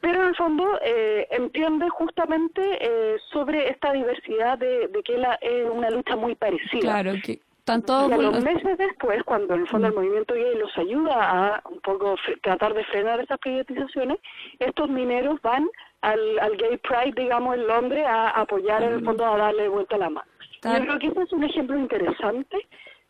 Pero 0.00 0.22
en 0.22 0.28
el 0.28 0.36
fondo 0.36 0.78
eh, 0.82 1.26
entiende 1.30 1.88
justamente 1.88 2.62
eh, 2.80 3.16
sobre 3.32 3.68
esta 3.68 3.92
diversidad 3.92 4.58
de, 4.58 4.88
que 5.04 5.18
la, 5.18 5.34
es 5.40 5.68
una 5.70 5.90
lucha 5.90 6.16
muy 6.16 6.34
parecida. 6.34 6.80
Claro, 6.80 7.12
que 7.22 7.40
tanto... 7.64 8.08
Y 8.08 8.12
a 8.12 8.16
los 8.16 8.42
meses 8.42 8.78
después, 8.78 9.22
cuando 9.24 9.54
en 9.54 9.62
el 9.62 9.68
fondo 9.68 9.88
el 9.88 9.92
mm. 9.92 9.96
movimiento 9.96 10.34
gay 10.34 10.56
los 10.56 10.76
ayuda 10.78 11.14
a 11.14 11.62
un 11.68 11.80
poco 11.80 12.16
tratar 12.42 12.74
de 12.74 12.84
frenar 12.84 13.20
esas 13.20 13.38
privatizaciones, 13.38 14.18
estos 14.58 14.88
mineros 14.88 15.40
van 15.42 15.68
al, 16.00 16.38
al 16.38 16.56
Gay 16.56 16.78
Pride, 16.78 17.20
digamos, 17.20 17.56
en 17.56 17.66
Londres 17.66 18.04
a 18.06 18.30
apoyar 18.30 18.82
en 18.82 18.92
el 18.94 19.02
mm. 19.02 19.04
fondo, 19.04 19.26
a 19.26 19.36
darle 19.36 19.68
vuelta 19.68 19.96
a 19.96 19.98
la 19.98 20.10
mano. 20.10 20.30
Yo 20.62 20.80
creo 20.80 20.98
que 20.98 21.06
ese 21.08 21.22
es 21.22 21.32
un 21.32 21.44
ejemplo 21.44 21.78
interesante 21.78 22.56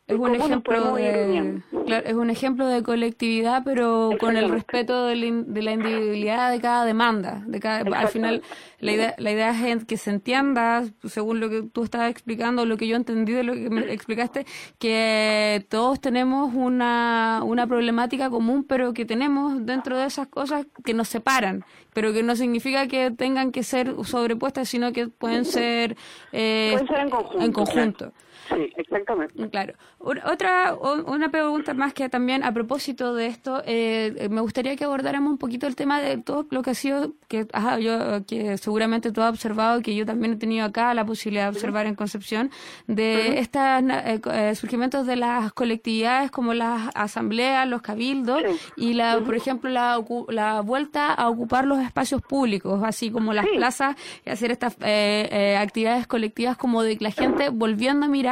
es 0.09 0.17
un 0.19 0.35
ejemplo 0.35 0.95
de 0.95 1.63
es 1.87 2.15
un 2.15 2.31
ejemplo 2.31 2.67
de 2.67 2.83
colectividad 2.83 3.63
pero 3.63 4.11
con 4.19 4.39
el 4.39 4.49
respeto 4.49 5.05
de 5.05 5.17
la, 5.17 5.27
individualidad 5.73 6.51
de 6.51 6.61
cada 6.61 6.87
demanda 6.87 7.43
de 7.47 7.61
cada 7.61 7.81
al 7.99 8.09
final 8.09 8.43
la 8.81 8.93
idea 8.93 9.15
la 9.19 9.31
idea 9.31 9.51
es 9.51 9.85
que 9.85 9.99
se 9.99 10.11
entienda 10.11 10.85
según 11.07 11.41
lo 11.41 11.51
que 11.51 11.63
tú 11.63 11.85
estabas 11.85 12.11
explicando 12.11 12.65
lo 12.65 12.79
que 12.79 12.89
yo 12.89 12.97
entendí 12.97 13.33
de 13.33 13.43
lo 13.43 13.53
que 13.53 13.69
me 13.69 13.93
explicaste 13.93 14.47
que 14.79 15.67
todos 15.69 16.01
tenemos 16.01 16.55
una 16.55 17.43
una 17.45 17.67
problemática 17.67 18.31
común 18.31 18.65
pero 18.65 18.95
que 18.95 19.05
tenemos 19.05 19.67
dentro 19.67 19.99
de 19.99 20.07
esas 20.07 20.27
cosas 20.27 20.67
que 20.85 20.95
nos 20.95 21.09
separan 21.09 21.67
pero 21.93 22.15
que 22.15 22.23
no 22.23 22.35
significa 22.35 22.87
que 22.87 23.11
tengan 23.11 23.53
que 23.53 23.63
ser 23.63 23.95
sobrepuestas 24.05 24.71
sino 24.71 24.93
que 24.93 25.09
pueden 25.09 25.45
ser 25.45 25.99
eh, 26.33 26.71
pueden 26.73 26.89
ser 26.89 27.43
en 27.43 27.53
conjunto, 27.53 28.13
Sí, 28.49 28.73
exactamente. 28.77 29.49
Claro. 29.51 29.75
Otra, 29.99 30.75
una 30.75 31.31
pregunta 31.31 31.75
más 31.75 31.93
que 31.93 32.09
también 32.09 32.45
a 32.45 32.53
propósito 32.53 33.15
de 33.15 33.27
esto, 33.27 33.63
eh, 33.67 34.29
me 34.31 34.41
gustaría 34.41 34.77
que 34.77 34.85
abordáramos 34.85 35.31
un 35.33 35.39
poquito 35.39 35.67
el 35.67 35.77
tema 35.77 36.01
de 36.01 36.19
todo 36.19 36.47
lo 36.51 36.63
que 36.63 36.71
ha 36.71 36.75
sido, 36.75 37.13
que, 37.29 37.47
ajá, 37.53 37.79
yo, 37.79 38.25
que 38.27 38.57
seguramente 38.59 39.13
tú 39.13 39.21
has 39.23 39.31
observado, 39.31 39.83
que 39.83 39.95
yo 39.95 40.07
también 40.07 40.35
he 40.35 40.37
tenido 40.37 40.65
acá 40.65 40.95
la 40.95 41.05
posibilidad 41.05 41.45
de 41.45 41.51
observar 41.51 41.87
en 41.87 41.95
Concepción, 41.95 42.51
de 42.87 43.39
estos 43.41 43.61
eh, 43.63 44.21
eh, 44.33 44.55
surgimientos 44.55 45.07
de 45.07 45.17
las 45.17 45.53
colectividades 45.53 46.31
como 46.31 46.55
las 46.55 46.91
asambleas, 46.95 47.67
los 47.69 47.83
cabildos, 47.83 48.43
y 48.77 48.95
la, 48.95 49.21
por 49.21 49.35
ejemplo, 49.35 49.69
la, 49.69 50.03
la 50.29 50.61
vuelta 50.61 51.13
a 51.13 51.29
ocupar 51.29 51.67
los 51.67 51.81
espacios 51.81 52.23
públicos, 52.23 52.83
así 52.85 53.11
como 53.11 53.33
las 53.33 53.47
plazas, 53.47 53.97
y 54.25 54.31
hacer 54.31 54.53
estas 54.53 54.77
actividades 54.77 56.07
colectivas 56.07 56.57
como 56.57 56.83
de 56.83 56.97
la 57.01 57.11
gente 57.11 57.49
volviendo 57.51 58.07
a 58.07 58.09
mirar 58.09 58.28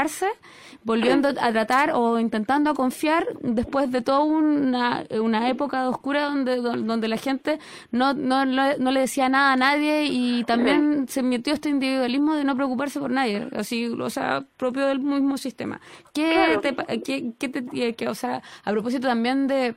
volviendo 0.84 1.28
a 1.28 1.52
tratar 1.52 1.90
o 1.94 2.18
intentando 2.18 2.74
confiar 2.74 3.26
después 3.42 3.90
de 3.90 4.02
toda 4.02 4.20
una, 4.20 5.04
una 5.20 5.48
época 5.48 5.88
oscura 5.88 6.26
donde, 6.26 6.56
donde 6.60 7.08
la 7.08 7.16
gente 7.16 7.58
no, 7.90 8.14
no, 8.14 8.44
no, 8.44 8.90
le 8.92 9.00
decía 9.00 9.28
nada 9.28 9.52
a 9.52 9.56
nadie 9.56 10.04
y 10.04 10.44
también 10.44 11.08
se 11.08 11.22
metió 11.22 11.54
este 11.54 11.70
individualismo 11.70 12.34
de 12.34 12.44
no 12.44 12.54
preocuparse 12.54 13.00
por 13.00 13.10
nadie, 13.10 13.48
así, 13.56 13.86
o 13.86 14.10
sea, 14.10 14.44
propio 14.56 14.86
del 14.86 15.00
mismo 15.00 15.36
sistema. 15.36 15.80
¿Qué, 16.14 16.58
te, 16.62 17.02
qué, 17.02 17.32
qué 17.36 17.48
te, 17.48 18.08
o 18.08 18.14
sea, 18.14 18.42
a 18.64 18.70
propósito 18.70 19.08
también 19.08 19.48
de 19.48 19.74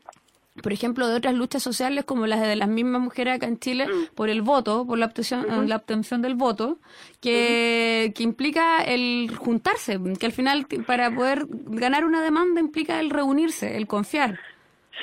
por 0.62 0.74
ejemplo, 0.74 1.08
de 1.08 1.16
otras 1.16 1.34
luchas 1.34 1.64
sociales 1.64 2.06
como 2.06 2.28
las 2.28 2.42
de 2.42 2.56
las 2.56 2.68
mismas 2.68 3.02
mujeres 3.02 3.36
acá 3.36 3.48
en 3.48 3.60
Chile 3.60 3.88
mm. 3.88 4.16
por 4.16 4.30
el 4.30 4.42
voto, 4.42 4.86
por 4.86 4.98
la 4.98 5.08
obtención, 5.08 5.68
la 5.68 5.78
obtención 5.78 6.22
del 6.22 6.36
voto, 6.36 6.78
que, 7.22 8.12
que 8.16 8.24
implica 8.24 8.84
el 8.84 9.32
juntarse, 9.36 10.00
que 10.20 10.26
al 10.26 10.32
final 10.32 10.68
para 10.86 11.14
poder 11.14 11.46
ganar 11.50 12.06
una 12.06 12.22
demanda 12.22 12.60
implica 12.60 13.00
el 13.00 13.10
reunirse, 13.10 13.78
el 13.78 13.88
confiar. 13.88 14.40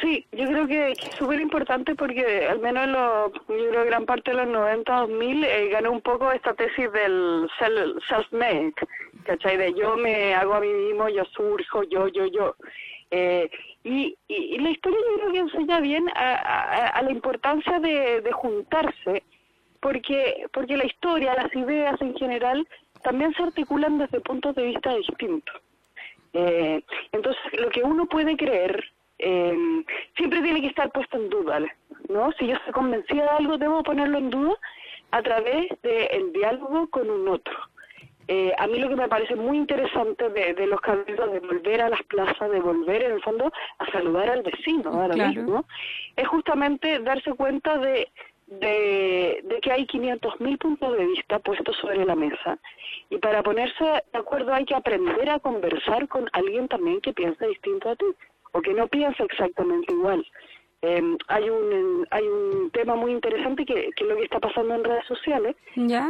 Sí, 0.01 0.27
yo 0.33 0.47
creo 0.47 0.67
que 0.67 0.93
es 0.93 0.99
súper 1.17 1.41
importante 1.41 1.95
porque 1.95 2.47
al 2.47 2.59
menos 2.59 2.85
en 2.85 2.93
los, 2.93 3.33
yo 3.49 3.69
creo 3.71 3.85
gran 3.87 4.05
parte 4.05 4.31
de 4.31 4.37
los 4.39 4.49
90, 4.49 4.93
2000 4.93 5.45
eh, 5.45 5.69
ganó 5.69 5.93
un 5.93 6.03
poco 6.03 6.31
esta 6.33 6.53
tesis 6.53 6.93
del 6.93 7.49
self-made, 7.59 8.75
¿cachai? 9.25 9.57
De 9.57 9.73
yo 9.73 9.97
me 9.97 10.35
hago 10.35 10.55
a 10.55 10.61
mí 10.61 10.69
mismo, 10.69 11.09
yo 11.09 11.25
surjo, 11.25 11.83
yo, 11.85 12.09
yo, 12.09 12.27
yo. 12.27 12.57
Eh, 13.11 13.49
y, 13.87 14.19
y, 14.27 14.59
la 14.59 14.71
historia 14.71 14.99
yo 14.99 15.19
creo 15.21 15.33
que 15.33 15.39
enseña 15.39 15.79
bien 15.79 16.09
a, 16.17 17.01
la 17.05 17.11
importancia 17.13 17.79
de, 17.79 18.31
juntarse, 18.33 19.23
porque, 19.81 20.47
porque 20.53 20.77
la 20.77 20.87
historia, 20.87 21.37
las 21.37 21.55
ideas 21.55 22.01
en 22.03 22.17
general, 22.17 22.67
también 23.05 23.33
se 23.35 23.45
articulan 23.45 23.99
desde 23.99 24.21
puntos 24.21 24.57
de 24.57 24.65
vista 24.65 24.93
distintos. 24.97 25.55
Eh, 26.33 26.83
entonces, 27.13 27.41
lo 27.61 27.71
que 27.71 27.85
uno 27.85 28.07
puede 28.07 28.37
creer 28.37 28.85
eh, 29.21 29.57
siempre 30.17 30.43
tiene 30.43 30.63
que 30.63 30.67
estar 30.67 30.91
puesto 30.91 31.17
en 31.17 31.31
duda, 31.31 31.61
¿no? 32.09 32.33
Si 32.33 32.49
yo 32.49 32.57
estoy 32.57 32.73
convencida 32.73 33.23
de 33.23 33.29
algo, 33.29 33.57
debo 33.57 33.85
ponerlo 33.85 34.19
en 34.19 34.31
duda 34.31 34.57
a 35.13 35.23
través 35.23 35.69
del 35.83 36.33
diálogo 36.33 36.89
con 36.91 37.09
un 37.09 37.29
otro. 37.29 37.57
Eh, 38.29 38.53
a 38.59 38.67
mí 38.67 38.79
lo 38.79 38.89
que 38.89 38.97
me 38.97 39.09
parece 39.09 39.37
muy 39.37 39.57
interesante 39.57 40.29
de, 40.31 40.67
los 40.67 40.81
candidatos 40.81 41.33
de 41.33 41.41
volver 41.41 41.81
a 41.81 41.89
las 41.91 42.03
plazas, 42.05 42.51
de 42.51 42.61
volver 42.61 43.05
en 43.05 43.13
el 43.13 43.23
fondo 43.23 43.53
a 43.79 43.87
saludar 43.93 44.29
al 44.29 44.43
vecino 44.43 44.91
ahora 44.91 45.29
mismo, 45.29 45.65
es 46.17 46.27
justamente 46.27 46.99
darse 46.99 47.33
cuenta 47.35 47.79
de, 47.79 48.09
de, 48.47 49.59
que 49.63 49.73
hay 49.73 49.87
500.000 49.87 50.59
puntos 50.59 50.97
de 50.97 51.07
vista 51.07 51.39
puestos 51.39 51.77
sobre 51.77 52.05
la 52.05 52.17
mesa 52.17 52.59
y 53.11 53.19
para 53.19 53.43
ponerse 53.43 53.85
de 53.85 54.19
acuerdo 54.19 54.55
hay 54.55 54.65
que 54.65 54.75
aprender 54.75 55.29
a 55.31 55.39
conversar 55.39 56.09
con 56.09 56.29
alguien 56.33 56.69
también 56.69 57.01
que 57.01 57.13
piensa 57.13 57.47
distinto 57.47 57.91
a 57.91 57.97
ti 57.97 58.07
o 58.53 58.61
que 58.61 58.73
no 58.73 58.89
piensa 58.89 59.23
exactamente 59.25 59.93
igual. 59.93 60.27
Eh, 60.83 61.17
hay 61.29 61.51
un 61.51 62.07
hay 62.11 62.25
un 62.25 62.71
tema 62.71 62.95
muy 62.95 63.13
interesante 63.13 63.65
que, 63.65 63.91
que 63.97 64.05
es 64.05 64.09
lo 64.09 64.17
que 64.17 64.25
está 64.25 64.39
pasando 64.39 64.75
en 64.75 64.85
redes 64.85 65.07
sociales, 65.07 65.57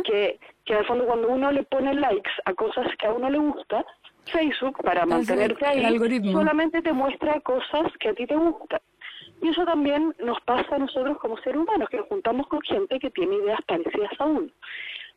que 0.05 0.39
que 0.65 0.75
al 0.75 0.85
fondo 0.87 1.07
cuando 1.07 1.29
uno 1.29 1.53
le 1.53 1.63
pone 1.63 1.95
likes 1.95 2.31
a 2.45 2.53
cosas 2.55 2.87
que 2.99 3.07
a 3.07 3.13
uno 3.13 3.31
le 3.31 3.39
gusta, 3.39 3.85
Facebook 4.27 4.79
para 4.83 5.07
mantenerte 5.07 5.65
ahí 5.65 5.99
solamente 6.33 6.83
te 6.83 6.93
muestra 6.93 7.41
cosas 7.41 7.93
que 8.01 8.09
a 8.09 8.15
ti 8.15 8.27
te 8.27 8.37
gustan. 8.37 8.81
Y 9.43 9.49
eso 9.49 9.65
también 9.65 10.15
nos 10.19 10.41
pasa 10.41 10.77
a 10.77 10.79
nosotros 10.79 11.19
como 11.19 11.37
seres 11.39 11.61
humanos, 11.61 11.89
que 11.91 11.99
nos 11.99 12.09
juntamos 12.09 12.47
con 12.49 12.61
gente 12.63 12.99
que 12.99 13.11
tiene 13.11 13.37
ideas 13.37 13.61
parecidas 13.67 14.11
a 14.19 14.25
uno. 14.25 14.49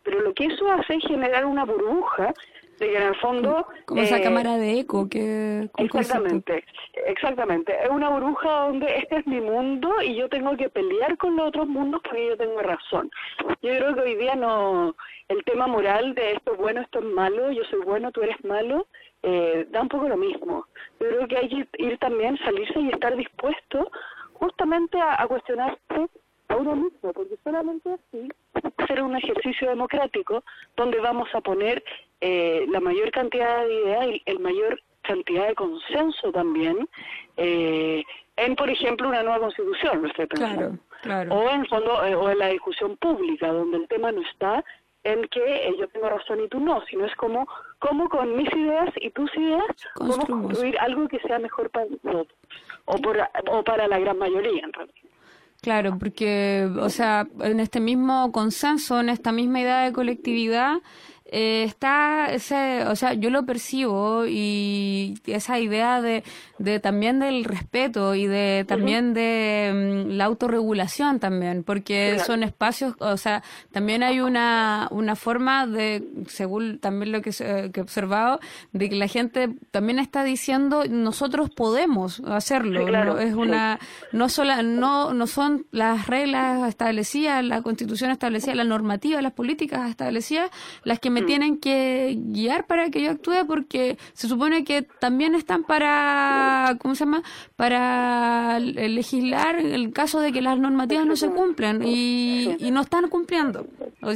Pero 0.04 0.22
lo 0.22 0.34
que 0.34 0.46
eso 0.46 0.72
hace 0.72 0.96
es 0.96 1.04
generar 1.06 1.46
una 1.46 1.66
burbuja 1.66 2.34
de 2.80 2.90
que 2.90 2.98
en 2.98 3.04
el 3.04 3.16
fondo... 3.16 3.68
Como 3.86 4.02
esa 4.02 4.18
eh, 4.18 4.22
cámara 4.24 4.58
de 4.58 4.80
eco 4.80 5.10
que... 5.10 5.70
Exactamente, 5.78 6.64
exactamente. 7.10 7.76
Es 7.84 7.90
una 7.90 8.10
burbuja 8.10 8.68
donde 8.68 8.98
este 8.98 9.18
es 9.18 9.28
mi 9.28 9.42
mundo 9.42 10.02
y 10.02 10.16
yo 10.16 10.30
tengo 10.30 10.56
que 10.56 10.70
pelear 10.70 11.18
con 11.18 11.36
los 11.36 11.48
otros 11.48 11.68
mundos 11.68 12.02
porque 12.04 12.28
yo 12.28 12.38
tengo 12.38 12.62
razón. 12.62 13.10
Yo 13.62 13.70
creo 13.76 13.96
que 13.96 14.02
hoy 14.02 14.16
día 14.16 14.36
no... 14.36 14.96
El 15.28 15.44
tema 15.44 15.68
moral 15.68 16.16
de 16.16 16.32
esto 16.32 16.54
es 16.54 16.58
bueno, 16.58 16.82
esto 16.82 17.00
es 17.00 17.06
malo, 17.06 17.52
yo 17.52 17.64
soy 17.66 17.82
bueno, 17.82 18.12
tú 18.12 18.24
eres 18.24 18.44
malo, 18.44 18.88
eh, 19.22 19.68
da 19.70 19.82
un 19.82 19.90
poco 19.90 20.10
lo 20.10 20.18
mismo. 20.18 20.66
Yo 21.00 21.08
creo 21.08 21.28
que 21.28 21.38
hay 21.38 21.50
que 21.50 21.68
ir 21.84 21.98
también, 22.00 22.38
salirse 22.40 22.80
y 22.80 22.90
estar 22.90 23.16
dispuesto 23.16 23.92
justamente 24.34 25.00
a, 25.00 25.22
a 25.22 25.28
cuestionarse 25.28 26.10
a 26.48 26.56
uno 26.56 26.76
mismo, 26.76 27.14
porque 27.14 27.38
solamente 27.44 27.92
así 27.92 28.28
hacer 28.78 29.02
un 29.02 29.16
ejercicio 29.16 29.70
democrático 29.70 30.44
donde 30.76 31.00
vamos 31.00 31.30
a 31.34 31.42
poner 31.42 31.84
eh, 32.22 32.66
la 32.70 32.80
mayor 32.80 33.12
cantidad 33.12 33.66
de 33.66 33.74
ideas 33.74 34.08
y 34.08 34.22
el 34.26 34.40
mayor 34.40 34.82
cantidad 35.10 35.48
de 35.48 35.56
consenso 35.56 36.32
también 36.32 36.88
eh, 37.38 38.04
en, 38.36 38.56
por 38.56 38.70
ejemplo, 38.70 39.10
una 39.10 39.24
nueva 39.24 39.40
constitución, 39.40 40.04
lo 40.04 40.28
pensando. 40.28 40.78
O 41.30 41.50
en 41.50 41.66
fondo, 41.66 42.06
eh, 42.06 42.16
o 42.16 42.30
en 42.30 42.40
la 42.40 42.48
discusión 42.48 42.96
pública, 42.98 43.48
donde 43.48 43.78
el 43.78 43.88
tema 43.88 44.12
no 44.12 44.22
está 44.22 44.64
en 45.04 45.28
que 45.30 45.74
yo 45.80 45.88
tengo 45.90 46.10
razón 46.10 46.42
y 46.44 46.48
tú 46.50 46.60
no, 46.60 46.84
sino 46.90 47.06
es 47.06 47.16
como, 47.16 47.48
como 47.80 48.10
con 48.10 48.36
mis 48.36 48.52
ideas 48.54 48.90
y 49.00 49.10
tus 49.12 49.34
ideas 49.36 49.64
podemos 49.96 50.26
construir 50.26 50.78
algo 50.80 51.08
que 51.08 51.20
sea 51.20 51.40
mejor 51.40 51.70
para 51.70 51.88
todos, 52.04 52.28
o, 52.86 52.96
o 53.52 53.64
para 53.64 53.88
la 53.88 54.00
gran 54.00 54.18
mayoría 54.18 54.62
en 54.64 54.74
realidad. 54.74 54.96
Claro, 55.62 55.98
porque, 56.00 56.70
o 56.80 56.90
sea, 56.90 57.28
en 57.42 57.60
este 57.60 57.80
mismo 57.82 58.32
consenso, 58.32 59.00
en 59.00 59.10
esta 59.10 59.32
misma 59.32 59.60
idea 59.62 59.82
de 59.82 59.94
colectividad, 59.94 60.78
eh, 61.32 61.64
está 61.64 62.32
ese, 62.32 62.84
o 62.86 62.96
sea, 62.96 63.14
yo 63.14 63.30
lo 63.30 63.46
percibo 63.46 64.26
y 64.28 65.20
esa 65.26 65.60
idea 65.60 66.02
de, 66.02 66.24
de 66.58 66.80
también 66.80 67.20
del 67.20 67.44
respeto 67.44 68.16
y 68.16 68.28
de 68.28 68.66
también 68.68 69.14
de 69.14 70.06
mm, 70.08 70.12
la 70.18 70.26
autorregulación 70.26 71.20
también, 71.20 71.64
porque 71.64 72.20
son 72.26 72.44
espacios, 72.44 72.96
o 73.00 73.18
sea, 73.18 73.44
también 73.72 74.04
hay 74.04 74.20
una, 74.20 74.88
una 74.92 75.16
forma 75.16 75.68
de, 75.68 76.04
según 76.28 76.80
también 76.80 77.12
lo 77.12 77.22
que, 77.22 77.32
que 77.32 77.80
he 77.80 77.82
observado, 77.82 78.40
de 78.72 78.90
que 78.90 78.96
la 78.96 79.08
gente 79.08 79.50
también 79.72 80.00
está 80.00 80.24
diciendo 80.24 80.84
nosotros 80.90 81.50
podemos 81.50 82.22
hacerlo, 82.22 83.20
es 83.20 83.34
una, 83.34 83.80
no 84.12 84.30
sola, 84.30 84.64
no, 84.64 85.14
no 85.14 85.28
son 85.28 85.66
las 85.72 86.08
reglas 86.08 86.68
establecidas, 86.68 87.44
la 87.44 87.62
constitución 87.62 88.12
establecida, 88.12 88.56
la 88.56 88.64
normativa, 88.64 89.22
las 89.22 89.34
políticas 89.34 89.90
establecidas 89.90 90.50
las 90.84 91.00
que 91.00 91.10
me 91.10 91.19
me 91.20 91.26
tienen 91.26 91.60
que 91.60 92.16
guiar 92.18 92.66
para 92.66 92.90
que 92.90 93.02
yo 93.02 93.12
actúe 93.12 93.46
porque 93.48 93.98
se 94.14 94.28
supone 94.28 94.64
que 94.64 94.82
también 94.82 95.36
están 95.36 95.64
para, 95.64 96.76
¿cómo 96.80 96.96
se 96.96 97.06
llama? 97.06 97.24
Para 97.56 98.60
legislar 98.60 99.58
el 99.58 99.92
caso 99.94 100.20
de 100.20 100.32
que 100.32 100.42
las 100.42 100.58
normativas 100.58 101.06
no 101.06 101.16
se 101.16 101.30
cumplen 101.30 101.82
y, 101.84 102.56
y 102.60 102.72
no 102.72 102.82
están 102.82 103.10
cumpliendo. 103.10 103.66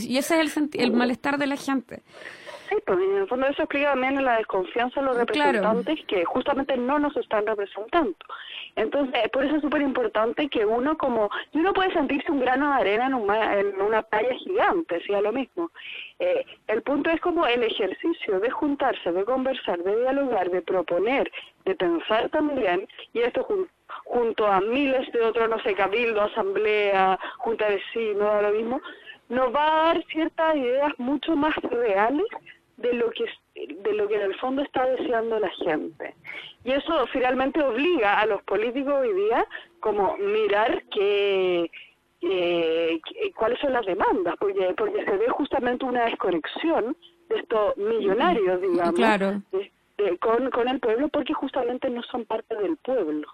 Y 0.02 0.18
ese 0.18 0.42
es 0.42 0.58
el, 0.58 0.70
el 0.74 0.92
malestar 0.94 1.38
de 1.38 1.48
la 1.48 1.58
gente. 1.58 2.04
Sí, 2.70 2.76
pues 2.86 3.00
en 3.00 3.18
el 3.18 3.28
fondo 3.28 3.48
eso 3.48 3.64
explica 3.64 3.92
también 3.92 4.24
la 4.24 4.38
desconfianza 4.38 5.00
de 5.02 5.06
los 5.08 5.18
representantes 5.18 6.00
que 6.08 6.26
justamente 6.26 6.78
no 6.78 6.98
nos 6.98 7.16
están 7.18 7.46
representando. 7.46 8.16
Entonces, 8.76 9.30
por 9.32 9.46
eso 9.46 9.58
es 9.58 9.62
súper 9.62 9.82
importante 9.82 10.50
que 10.50 10.66
uno 10.66 10.98
como, 10.98 11.30
y 11.52 11.60
uno 11.60 11.74
puede 11.74 11.94
sentirse 11.94 12.32
un 12.32 12.40
grano 12.40 12.70
de 12.70 12.82
arena 12.82 13.06
en, 13.08 13.68
en 13.68 13.82
una 13.82 14.02
playa 14.02 14.34
gigante, 14.36 15.02
sea 15.06 15.22
lo 15.22 15.32
mismo. 15.32 15.70
Eh, 16.20 16.44
el 16.68 16.82
punto 16.82 17.10
es 17.12 17.22
como 17.22 17.46
el 17.46 17.64
ejercicio 17.64 18.40
de 18.40 18.50
juntarse, 18.50 19.12
de 19.12 19.26
conversar, 19.26 19.78
de 19.84 20.00
dialogar, 20.02 20.50
de 20.50 20.62
proponer, 20.62 21.32
de 21.66 21.76
pensar 21.76 22.30
también, 22.30 22.88
y 23.14 23.20
esto 23.20 23.48
junto 24.06 24.48
a 24.48 24.60
miles 24.60 25.12
de 25.12 25.22
otros, 25.22 25.50
no 25.50 25.60
sé, 25.60 25.76
cabildo, 25.76 26.22
asamblea, 26.22 27.20
junta 27.38 27.70
de 27.70 27.76
vecinos, 27.76 28.42
lo 28.42 28.52
mismo, 28.52 28.82
nos 29.30 29.54
va 29.54 29.66
a 29.66 29.86
dar 29.86 30.04
ciertas 30.06 30.56
ideas 30.56 30.94
mucho 30.98 31.36
más 31.36 31.56
reales 31.58 32.26
de 32.78 32.94
lo 32.94 33.10
que 33.12 33.26
de 33.56 33.94
lo 33.94 34.08
que 34.08 34.16
en 34.16 34.22
el 34.22 34.36
fondo 34.36 34.62
está 34.62 34.86
deseando 34.86 35.40
la 35.40 35.50
gente. 35.50 36.16
Y 36.64 36.72
eso 36.72 37.06
finalmente 37.08 37.62
obliga 37.62 38.20
a 38.20 38.26
los 38.26 38.42
políticos 38.44 38.94
hoy 38.94 39.14
día 39.14 39.46
como 39.80 40.18
mirar 40.18 40.84
que, 40.92 41.70
cuáles 43.36 43.60
son 43.60 43.74
las 43.74 43.86
demandas, 43.86 44.36
porque 44.40 44.74
porque 44.78 45.04
se 45.04 45.18
ve 45.18 45.30
justamente 45.30 45.86
una 45.86 46.06
desconexión 46.06 46.96
de 47.30 47.36
estos 47.40 47.78
millonarios, 47.78 48.62
digamos, 48.62 49.42
con, 50.20 50.50
con 50.50 50.68
el 50.68 50.80
pueblo, 50.80 51.10
porque 51.10 51.34
justamente 51.34 51.90
no 51.90 52.02
son 52.04 52.26
parte 52.26 52.56
del 52.56 52.78
pueblo. 52.78 53.28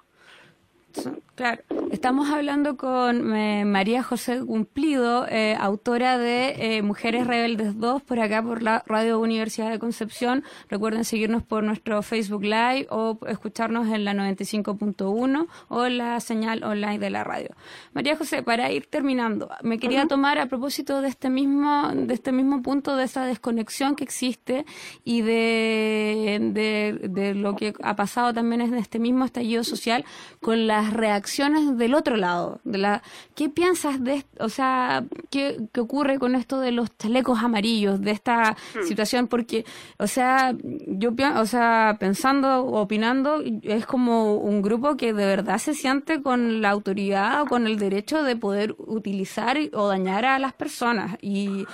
Claro, 1.40 1.64
estamos 1.90 2.30
hablando 2.30 2.76
con 2.76 3.34
eh, 3.34 3.64
María 3.64 4.04
José 4.04 4.42
Cumplido, 4.46 5.26
eh, 5.30 5.56
autora 5.58 6.18
de 6.18 6.76
eh, 6.76 6.82
Mujeres 6.82 7.28
Rebeldes 7.28 7.80
2, 7.80 8.04
por 8.04 8.20
acá 8.20 8.44
por 8.44 8.62
la 8.62 8.84
Radio 8.86 9.22
Universidad 9.22 9.70
de 9.70 9.80
Concepción. 9.80 10.44
Recuerden 10.68 11.06
seguirnos 11.06 11.42
por 11.44 11.64
nuestro 11.64 12.02
Facebook 12.02 12.44
Live 12.44 12.88
o 12.90 13.18
escucharnos 13.26 13.88
en 13.88 14.04
la 14.04 14.14
95.1 14.14 15.48
o 15.70 15.88
la 15.88 16.20
señal 16.20 16.62
online 16.66 17.00
de 17.00 17.10
la 17.10 17.24
radio. 17.24 17.56
María 17.94 18.18
José, 18.18 18.44
para 18.44 18.70
ir 18.70 18.88
terminando, 18.88 19.50
me 19.64 19.80
quería 19.80 20.08
tomar 20.08 20.40
a 20.40 20.48
propósito 20.48 21.02
de 21.02 21.08
este 21.08 21.30
mismo, 21.30 21.90
de 21.96 22.14
este 22.14 22.34
mismo 22.34 22.62
punto, 22.62 22.98
de 22.98 23.06
esa 23.06 23.24
desconexión 23.24 23.96
que 23.96 24.04
existe 24.04 24.66
y 25.06 25.22
de, 25.22 26.52
de, 26.52 27.08
de 27.08 27.34
lo 27.34 27.56
que 27.56 27.74
ha 27.82 27.96
pasado 27.96 28.34
también 28.34 28.60
en 28.60 28.74
este 28.74 29.00
mismo 29.00 29.24
estallido 29.24 29.64
social 29.64 30.04
con 30.42 30.68
la 30.68 30.90
reacciones 30.90 31.29
del 31.78 31.94
otro 31.94 32.16
lado. 32.16 32.60
De 32.64 32.78
la, 32.78 33.04
¿Qué 33.36 33.50
piensas 33.50 34.04
de, 34.04 34.26
o 34.40 34.50
sea, 34.50 35.04
qué, 35.30 35.58
qué 35.72 35.80
ocurre 35.80 36.20
con 36.20 36.36
esto 36.36 36.60
de 36.60 36.72
los 36.72 36.96
chalecos 36.98 37.40
amarillos, 37.40 38.02
de 38.02 38.12
esta 38.12 38.56
hmm. 38.76 38.84
situación? 38.84 39.28
Porque, 39.28 39.66
o 39.98 40.08
sea, 40.08 40.56
yo, 40.88 41.12
o 41.36 41.46
sea, 41.46 41.98
pensando, 42.00 42.66
opinando, 42.66 43.42
es 43.64 43.86
como 43.86 44.36
un 44.36 44.62
grupo 44.62 44.98
que 44.98 45.14
de 45.14 45.26
verdad 45.26 45.58
se 45.58 45.74
siente 45.74 46.22
con 46.22 46.62
la 46.62 46.70
autoridad 46.70 47.42
o 47.42 47.46
con 47.46 47.68
el 47.68 47.78
derecho 47.78 48.24
de 48.24 48.36
poder 48.36 48.76
utilizar 48.78 49.58
o 49.74 49.88
dañar 49.88 50.26
a 50.26 50.40
las 50.40 50.54
personas. 50.54 51.18
Y, 51.22 51.66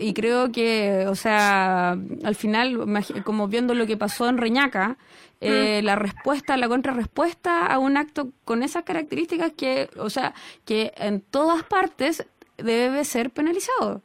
y 0.00 0.14
creo 0.14 0.52
que, 0.52 1.06
o 1.08 1.14
sea, 1.14 1.92
al 1.92 2.34
final, 2.34 2.84
como 3.24 3.48
viendo 3.48 3.74
lo 3.74 3.86
que 3.86 3.96
pasó 3.96 4.28
en 4.28 4.38
Reñaca, 4.38 4.96
eh, 5.44 5.82
la 5.82 5.96
respuesta, 5.96 6.56
la 6.56 6.68
contrarrespuesta 6.68 7.66
a 7.66 7.78
un 7.78 7.96
acto 7.96 8.30
con 8.44 8.62
esas 8.62 8.84
características 8.84 9.52
que, 9.52 9.88
o 9.98 10.10
sea, 10.10 10.34
que 10.64 10.92
en 10.96 11.20
todas 11.20 11.62
partes 11.64 12.28
debe 12.56 13.04
ser 13.04 13.30
penalizado. 13.30 14.02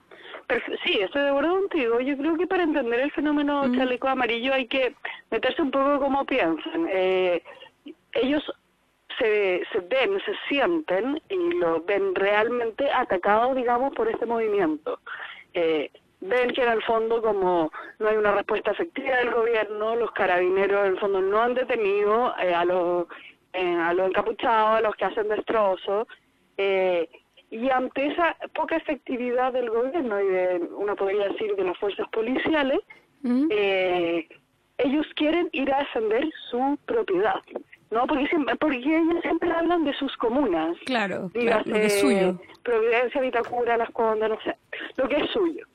sí, 0.84 1.00
estoy 1.00 1.22
de 1.24 1.30
acuerdo 1.30 1.60
contigo. 1.60 2.00
Yo 2.00 2.18
creo 2.18 2.38
que 2.38 2.48
para 2.48 2.64
entender 2.64 3.00
el 3.00 3.12
fenómeno 3.12 3.74
chaleco 3.76 4.08
amarillo 4.08 4.54
hay 4.54 4.68
que 4.68 4.96
meterse 5.32 5.62
un 5.62 5.72
poco 5.72 6.00
como 6.00 6.26
piensan. 6.26 6.88
Eh, 6.90 7.44
ellos 8.14 8.44
se, 9.18 9.64
se 9.72 9.80
ven, 9.80 10.20
se 10.26 10.34
sienten 10.48 11.22
y 11.30 11.54
lo 11.56 11.82
ven 11.84 12.16
realmente 12.16 12.90
atacados, 12.92 13.56
digamos, 13.56 13.94
por 13.94 14.08
este 14.08 14.26
movimiento. 14.26 15.00
Eh, 15.54 15.92
ven 16.22 16.50
que 16.52 16.64
en 16.64 16.70
el 16.70 16.82
fondo 16.84 17.22
como 17.22 17.72
no 18.00 18.08
hay 18.08 18.18
una 18.18 18.34
respuesta 18.34 18.72
efectiva 18.72 19.18
del 19.18 19.32
gobierno, 19.32 19.96
los 19.96 20.12
carabineros 20.12 20.86
en 20.86 20.94
el 20.94 21.00
fondo 21.00 21.22
no 21.22 21.42
han 21.42 21.54
detenido 21.54 22.34
eh, 22.42 22.54
a 22.54 22.66
los 22.66 23.08
eh, 23.54 23.76
a 23.76 23.94
los 23.94 24.08
encapuchados, 24.08 24.78
a 24.78 24.82
los 24.82 24.96
que 24.96 25.06
hacen 25.06 25.28
destrozos, 25.28 26.08
eh, 26.58 27.10
y 27.50 27.70
ante 27.70 28.08
esa 28.08 28.36
poca 28.54 28.76
efectividad 28.76 29.54
del 29.54 29.72
gobierno 29.72 30.22
y 30.22 30.28
de, 30.28 30.70
uno 30.78 30.96
podría 30.96 31.30
decir, 31.30 31.56
de 31.56 31.64
las 31.64 31.78
fuerzas 31.80 32.08
policiales, 32.10 32.80
ellos 34.78 35.08
quieren 35.16 35.50
ir 35.52 35.74
a 35.74 35.80
defender 35.80 36.30
su 36.52 36.78
propiedad. 36.86 37.42
¿no? 37.90 38.06
Porque, 38.06 38.28
siempre, 38.28 38.56
porque 38.58 38.78
ellos 38.78 39.22
siempre 39.24 39.52
hablan 39.52 39.84
de 39.84 39.94
sus 39.94 40.16
comunas. 40.18 40.78
Claro, 40.86 41.32
lo 41.34 41.64
que 41.64 41.86
es 41.86 42.00
suyo. 42.00 42.40
Providencia, 42.62 43.20
Vitacura, 43.22 43.78
Las 43.78 43.90
Condas, 43.92 44.30
no 44.30 44.40
sé, 44.42 44.56
lo 44.98 45.10
que 45.10 45.18
es 45.18 45.32
suyo. 45.32 45.66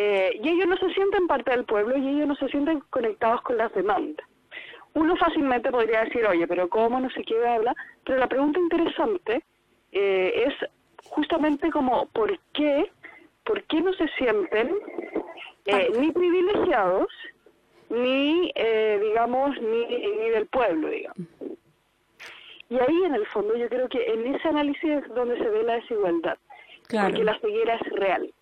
Eh, 0.00 0.38
y 0.40 0.48
ellos 0.48 0.68
no 0.68 0.76
se 0.76 0.94
sienten 0.94 1.26
parte 1.26 1.50
del 1.50 1.64
pueblo 1.64 1.98
y 1.98 2.06
ellos 2.06 2.28
no 2.28 2.36
se 2.36 2.46
sienten 2.50 2.78
conectados 2.88 3.42
con 3.42 3.56
las 3.56 3.74
demandas. 3.74 4.24
Uno 4.94 5.16
fácilmente 5.16 5.72
podría 5.72 6.04
decir, 6.04 6.24
oye, 6.24 6.46
pero 6.46 6.68
¿cómo 6.68 7.00
no 7.00 7.10
sé 7.10 7.24
qué 7.24 7.44
habla? 7.44 7.74
Pero 8.04 8.20
la 8.20 8.28
pregunta 8.28 8.60
interesante 8.60 9.42
eh, 9.90 10.44
es 10.46 10.54
justamente 11.08 11.68
como, 11.72 12.06
¿por 12.10 12.38
qué, 12.52 12.92
por 13.42 13.60
qué 13.64 13.80
no 13.80 13.92
se 13.94 14.06
sienten 14.10 14.72
eh, 15.64 15.90
ni 15.98 16.12
privilegiados, 16.12 17.08
ni, 17.90 18.52
digamos, 19.00 19.60
ni, 19.60 19.84
ni 19.84 20.28
del 20.30 20.46
pueblo, 20.46 20.90
digamos? 20.90 21.26
Y 22.70 22.78
ahí 22.78 23.02
en 23.04 23.16
el 23.16 23.26
fondo 23.26 23.56
yo 23.56 23.68
creo 23.68 23.88
que 23.88 24.04
en 24.12 24.32
ese 24.32 24.46
análisis 24.46 24.90
es 24.90 25.08
donde 25.08 25.38
se 25.38 25.48
ve 25.48 25.64
la 25.64 25.74
desigualdad, 25.74 26.38
porque 26.88 27.24
la 27.24 27.36
ceguera 27.40 27.74
es 27.74 27.92
real. 27.94 28.32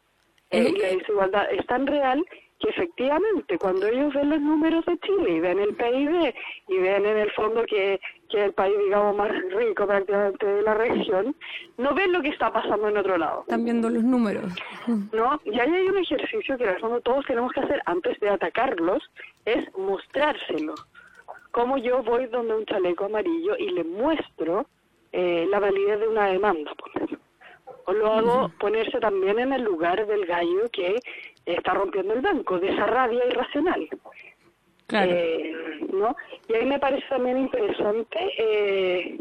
Eh, 0.50 0.72
la 0.80 0.88
desigualdad 0.88 1.50
es 1.50 1.66
tan 1.66 1.86
real 1.86 2.24
que 2.58 2.70
efectivamente 2.70 3.58
cuando 3.58 3.86
ellos 3.86 4.14
ven 4.14 4.30
los 4.30 4.40
números 4.40 4.84
de 4.86 4.98
Chile 4.98 5.30
y 5.30 5.40
ven 5.40 5.58
el 5.58 5.74
PIB 5.74 6.34
y 6.68 6.78
ven 6.78 7.04
en 7.04 7.18
el 7.18 7.30
fondo 7.32 7.64
que, 7.66 8.00
que 8.30 8.44
el 8.44 8.52
país 8.52 8.74
digamos 8.84 9.16
más 9.16 9.30
rico 9.52 9.86
prácticamente 9.86 10.46
de 10.46 10.62
la 10.62 10.74
región, 10.74 11.36
no 11.76 11.94
ven 11.94 12.12
lo 12.12 12.22
que 12.22 12.30
está 12.30 12.52
pasando 12.52 12.88
en 12.88 12.96
otro 12.96 13.18
lado. 13.18 13.40
Están 13.42 13.64
viendo 13.64 13.90
los 13.90 14.02
números. 14.02 14.54
¿No? 15.12 15.40
Y 15.44 15.58
ahí 15.58 15.74
hay 15.74 15.88
un 15.88 15.98
ejercicio 15.98 16.56
que 16.56 16.64
en 16.64 16.70
el 16.70 16.80
fondo 16.80 17.00
todos 17.00 17.26
tenemos 17.26 17.52
que 17.52 17.60
hacer 17.60 17.82
antes 17.84 18.18
de 18.20 18.30
atacarlos, 18.30 19.02
es 19.44 19.66
mostrárselo. 19.76 20.74
Como 21.50 21.78
yo 21.78 22.02
voy 22.02 22.26
donde 22.26 22.54
un 22.54 22.66
chaleco 22.66 23.06
amarillo 23.06 23.56
y 23.58 23.70
le 23.70 23.84
muestro 23.84 24.66
eh, 25.12 25.46
la 25.50 25.58
validez 25.58 26.00
de 26.00 26.08
una 26.08 26.26
demanda, 26.26 26.74
por 26.74 26.90
ejemplo 26.90 27.25
luego 27.92 28.50
ponerse 28.58 28.98
también 28.98 29.38
en 29.38 29.52
el 29.52 29.62
lugar 29.62 30.06
del 30.06 30.26
gallo 30.26 30.68
que 30.72 30.96
está 31.44 31.74
rompiendo 31.74 32.14
el 32.14 32.20
banco, 32.20 32.58
de 32.58 32.70
esa 32.70 32.86
rabia 32.86 33.24
irracional. 33.26 33.88
Claro. 34.86 35.12
Eh, 35.12 35.52
¿no? 35.92 36.16
Y 36.48 36.54
ahí 36.54 36.66
me 36.66 36.78
parece 36.78 37.06
también 37.08 37.38
interesante 37.38 38.18
eh, 38.38 39.18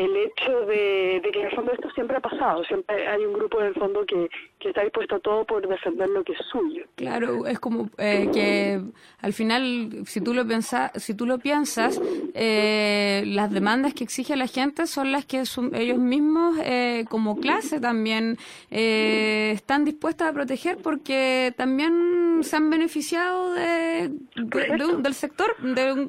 el 0.00 0.16
hecho 0.16 0.60
de, 0.66 1.20
que 1.30 1.40
en 1.40 1.46
el 1.46 1.54
fondo 1.54 1.72
esto 1.72 1.90
siempre 1.90 2.16
ha 2.16 2.20
pasado, 2.20 2.64
siempre 2.64 3.06
hay 3.06 3.22
un 3.22 3.34
grupo 3.34 3.60
en 3.60 3.66
el 3.66 3.74
fondo 3.74 4.06
que, 4.06 4.30
está 4.60 4.82
dispuesto 4.82 5.16
a 5.16 5.20
todo 5.20 5.44
por 5.44 5.66
defender 5.66 6.08
lo 6.08 6.22
que 6.22 6.32
es 6.32 6.38
suyo. 6.50 6.84
Claro, 6.94 7.46
es 7.46 7.58
como 7.58 7.90
eh, 7.98 8.30
que 8.32 8.80
al 9.20 9.32
final, 9.32 10.02
si 10.06 10.20
tú 10.20 10.32
lo, 10.32 10.46
piensas 10.46 10.90
si 10.94 11.14
tú 11.14 11.26
lo 11.26 11.38
piensas, 11.38 12.00
eh, 12.34 13.24
las 13.26 13.50
demandas 13.50 13.92
que 13.92 14.04
exige 14.04 14.36
la 14.36 14.46
gente 14.46 14.86
son 14.86 15.12
las 15.12 15.26
que 15.26 15.42
ellos 15.72 15.98
mismos 15.98 16.56
eh, 16.62 17.04
como 17.08 17.38
clase 17.40 17.80
también 17.80 18.38
están 18.70 19.84
dispuestas 19.84 20.28
a 20.28 20.32
proteger 20.32 20.78
porque 20.78 21.52
también 21.56 22.40
se 22.42 22.56
han 22.56 22.70
beneficiado 22.70 23.52
de, 23.52 24.10
del 24.34 25.14
sector. 25.14 25.56
De, 25.60 26.06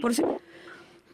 por 0.00 0.12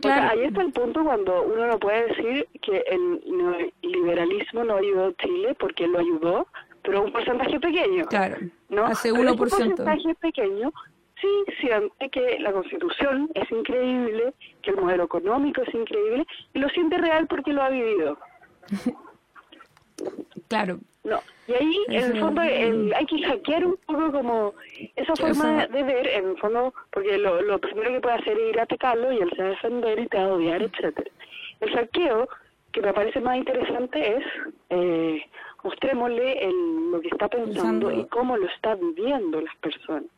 ahí 0.04 0.44
está 0.44 0.62
el 0.62 0.72
punto 0.72 1.04
cuando 1.04 1.42
uno 1.42 1.66
no 1.66 1.78
puede 1.78 2.06
decir 2.08 2.48
que 2.62 2.84
el 2.90 3.72
liberalismo 3.82 4.64
no 4.64 4.76
ayudó 4.76 5.06
a 5.06 5.14
Chile 5.14 5.56
porque 5.58 5.86
lo 5.86 5.98
ayudó, 5.98 6.46
pero 6.82 7.02
un 7.02 7.12
porcentaje 7.12 7.58
pequeño. 7.58 8.04
Claro, 8.06 8.36
¿no? 8.68 8.84
hace 8.84 9.12
1%. 9.12 9.30
un 9.30 9.36
porcentaje 9.36 10.14
pequeño 10.16 10.72
sí 11.20 11.28
siente 11.60 12.10
que 12.10 12.38
la 12.40 12.52
constitución 12.52 13.30
es 13.34 13.50
increíble, 13.50 14.34
que 14.62 14.70
el 14.70 14.76
modelo 14.76 15.04
económico 15.04 15.62
es 15.62 15.74
increíble, 15.74 16.26
y 16.52 16.58
lo 16.58 16.68
siente 16.70 16.98
real 16.98 17.26
porque 17.26 17.52
lo 17.52 17.62
ha 17.62 17.70
vivido. 17.70 18.18
claro. 20.48 20.78
No, 21.06 21.20
y 21.46 21.52
ahí 21.52 21.84
en 21.88 22.02
el 22.02 22.20
fondo 22.20 22.40
hay 22.40 23.06
que 23.06 23.22
hackear 23.22 23.64
un 23.64 23.76
poco 23.86 24.10
como 24.10 24.54
esa 24.96 25.14
forma 25.14 25.66
de 25.68 25.82
ver, 25.84 26.08
en 26.08 26.30
el 26.30 26.38
fondo, 26.38 26.74
porque 26.90 27.16
lo, 27.16 27.40
lo 27.42 27.60
primero 27.60 27.92
que 27.92 28.00
puede 28.00 28.16
hacer 28.16 28.36
es 28.36 28.50
ir 28.50 28.58
a 28.58 28.64
atacarlo 28.64 29.12
y 29.12 29.18
él 29.18 29.30
se 29.36 29.42
va 29.42 29.48
a 29.48 29.50
defender 29.50 29.98
y 30.00 30.06
te 30.08 30.16
va 30.18 30.24
a 30.24 30.32
odiar, 30.32 30.62
etcétera. 30.62 31.10
El 31.60 31.72
saqueo, 31.72 32.28
que 32.72 32.80
me 32.80 32.92
parece 32.92 33.20
más 33.20 33.36
interesante, 33.36 34.16
es 34.16 34.24
eh, 34.70 35.22
mostrémosle 35.62 36.44
el, 36.44 36.90
lo 36.90 37.00
que 37.00 37.08
está 37.08 37.28
pensando 37.28 37.92
y 37.92 38.04
cómo 38.06 38.36
lo 38.36 38.46
está 38.46 38.74
viviendo 38.74 39.40
las 39.40 39.54
personas. 39.56 40.10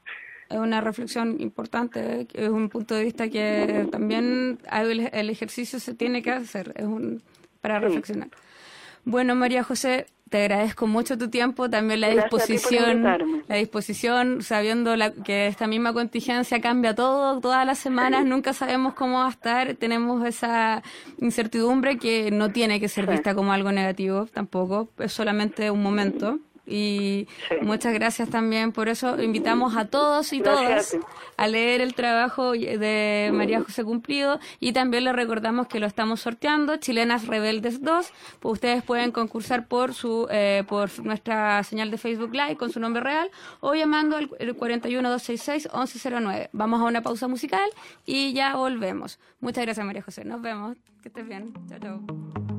Es 0.49 0.57
una 0.57 0.81
reflexión 0.81 1.37
importante, 1.41 2.27
es 2.33 2.49
un 2.49 2.71
punto 2.71 2.95
de 2.95 3.05
vista 3.05 3.29
que 3.29 3.87
también 3.93 4.59
el, 4.73 5.29
ejercicio 5.29 5.79
se 5.79 5.93
tiene 5.93 6.23
que 6.23 6.31
hacer, 6.31 6.73
es 6.75 6.87
un, 6.87 7.23
para 7.61 7.79
reflexionar. 7.81 8.29
Bueno, 9.05 9.35
María 9.35 9.63
José, 9.63 10.07
te 10.29 10.39
agradezco 10.39 10.87
mucho 10.87 11.17
tu 11.17 11.29
tiempo, 11.31 11.71
también 11.71 12.01
la 12.01 12.11
disposición, 12.11 13.03
la 13.49 13.57
disposición, 13.57 14.43
sabiendo 14.43 14.95
que 15.25 15.47
esta 15.47 15.67
misma 15.67 15.93
contingencia 15.93 16.61
cambia 16.61 16.95
todo, 16.95 17.41
todas 17.41 17.67
las 17.67 17.79
semanas, 17.79 18.25
nunca 18.27 18.53
sabemos 18.53 18.95
cómo 18.95 19.19
va 19.19 19.27
a 19.27 19.31
estar, 19.31 19.75
tenemos 19.77 20.27
esa 20.27 20.83
incertidumbre 21.19 21.99
que 21.99 22.31
no 22.31 22.51
tiene 22.51 22.81
que 22.81 22.89
ser 22.89 23.07
vista 23.07 23.35
como 23.35 23.53
algo 23.53 23.73
negativo 23.73 24.27
tampoco, 24.27 24.91
es 24.99 25.13
solamente 25.13 25.71
un 25.71 25.83
momento. 25.83 26.39
Y 26.69 27.27
muchas 27.63 27.95
gracias 27.95 28.29
también 28.29 28.73
por 28.73 28.89
eso. 28.89 29.21
Invitamos 29.21 29.77
a 29.77 29.87
todos 29.87 30.33
y 30.33 30.41
todas 30.41 30.97
a 31.37 31.49
leer 31.49 31.81
el 31.81 31.95
trabajo 31.95 32.53
de 32.53 33.31
María 33.33 33.63
José 33.63 33.85
Cumplido 33.85 34.39
y 34.61 34.73
también 34.73 35.05
les 35.05 35.15
recordamos 35.15 35.69
que 35.69 35.79
lo 35.81 35.87
estamos 35.87 36.21
sorteando, 36.21 36.77
Chilenas 36.77 37.27
Rebeldes 37.27 37.83
2. 37.83 38.13
Pues 38.41 38.53
ustedes 38.53 38.83
pueden 38.83 39.13
concursar 39.13 39.67
por 39.67 39.95
su 39.95 40.27
eh, 40.31 40.65
por 40.69 40.91
nuestra 41.05 41.63
señal 41.65 41.91
de 41.91 41.99
Facebook 41.99 42.33
Live 42.33 42.57
con 42.57 42.71
su 42.71 42.81
nombre 42.81 43.03
real 43.03 43.31
o 43.61 43.75
llamando 43.75 44.17
al 44.17 44.31
41266-1109. 44.31 46.49
Vamos 46.53 46.81
a 46.81 46.85
una 46.85 47.03
pausa 47.03 47.29
musical 47.29 47.69
y 48.05 48.33
ya 48.33 48.57
volvemos. 48.57 49.21
Muchas 49.41 49.65
gracias 49.65 49.87
María 49.87 50.03
José. 50.03 50.25
Nos 50.25 50.43
vemos. 50.43 50.77
Que 51.03 51.09
estés 51.09 51.27
bien. 51.27 51.53
Chao, 51.69 51.79
chao. 51.79 52.58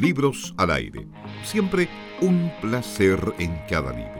Libros 0.00 0.54
al 0.56 0.70
aire. 0.70 1.08
Siempre 1.42 1.88
un 2.20 2.52
placer 2.60 3.18
en 3.38 3.58
cada 3.68 3.92
libro. 3.92 4.17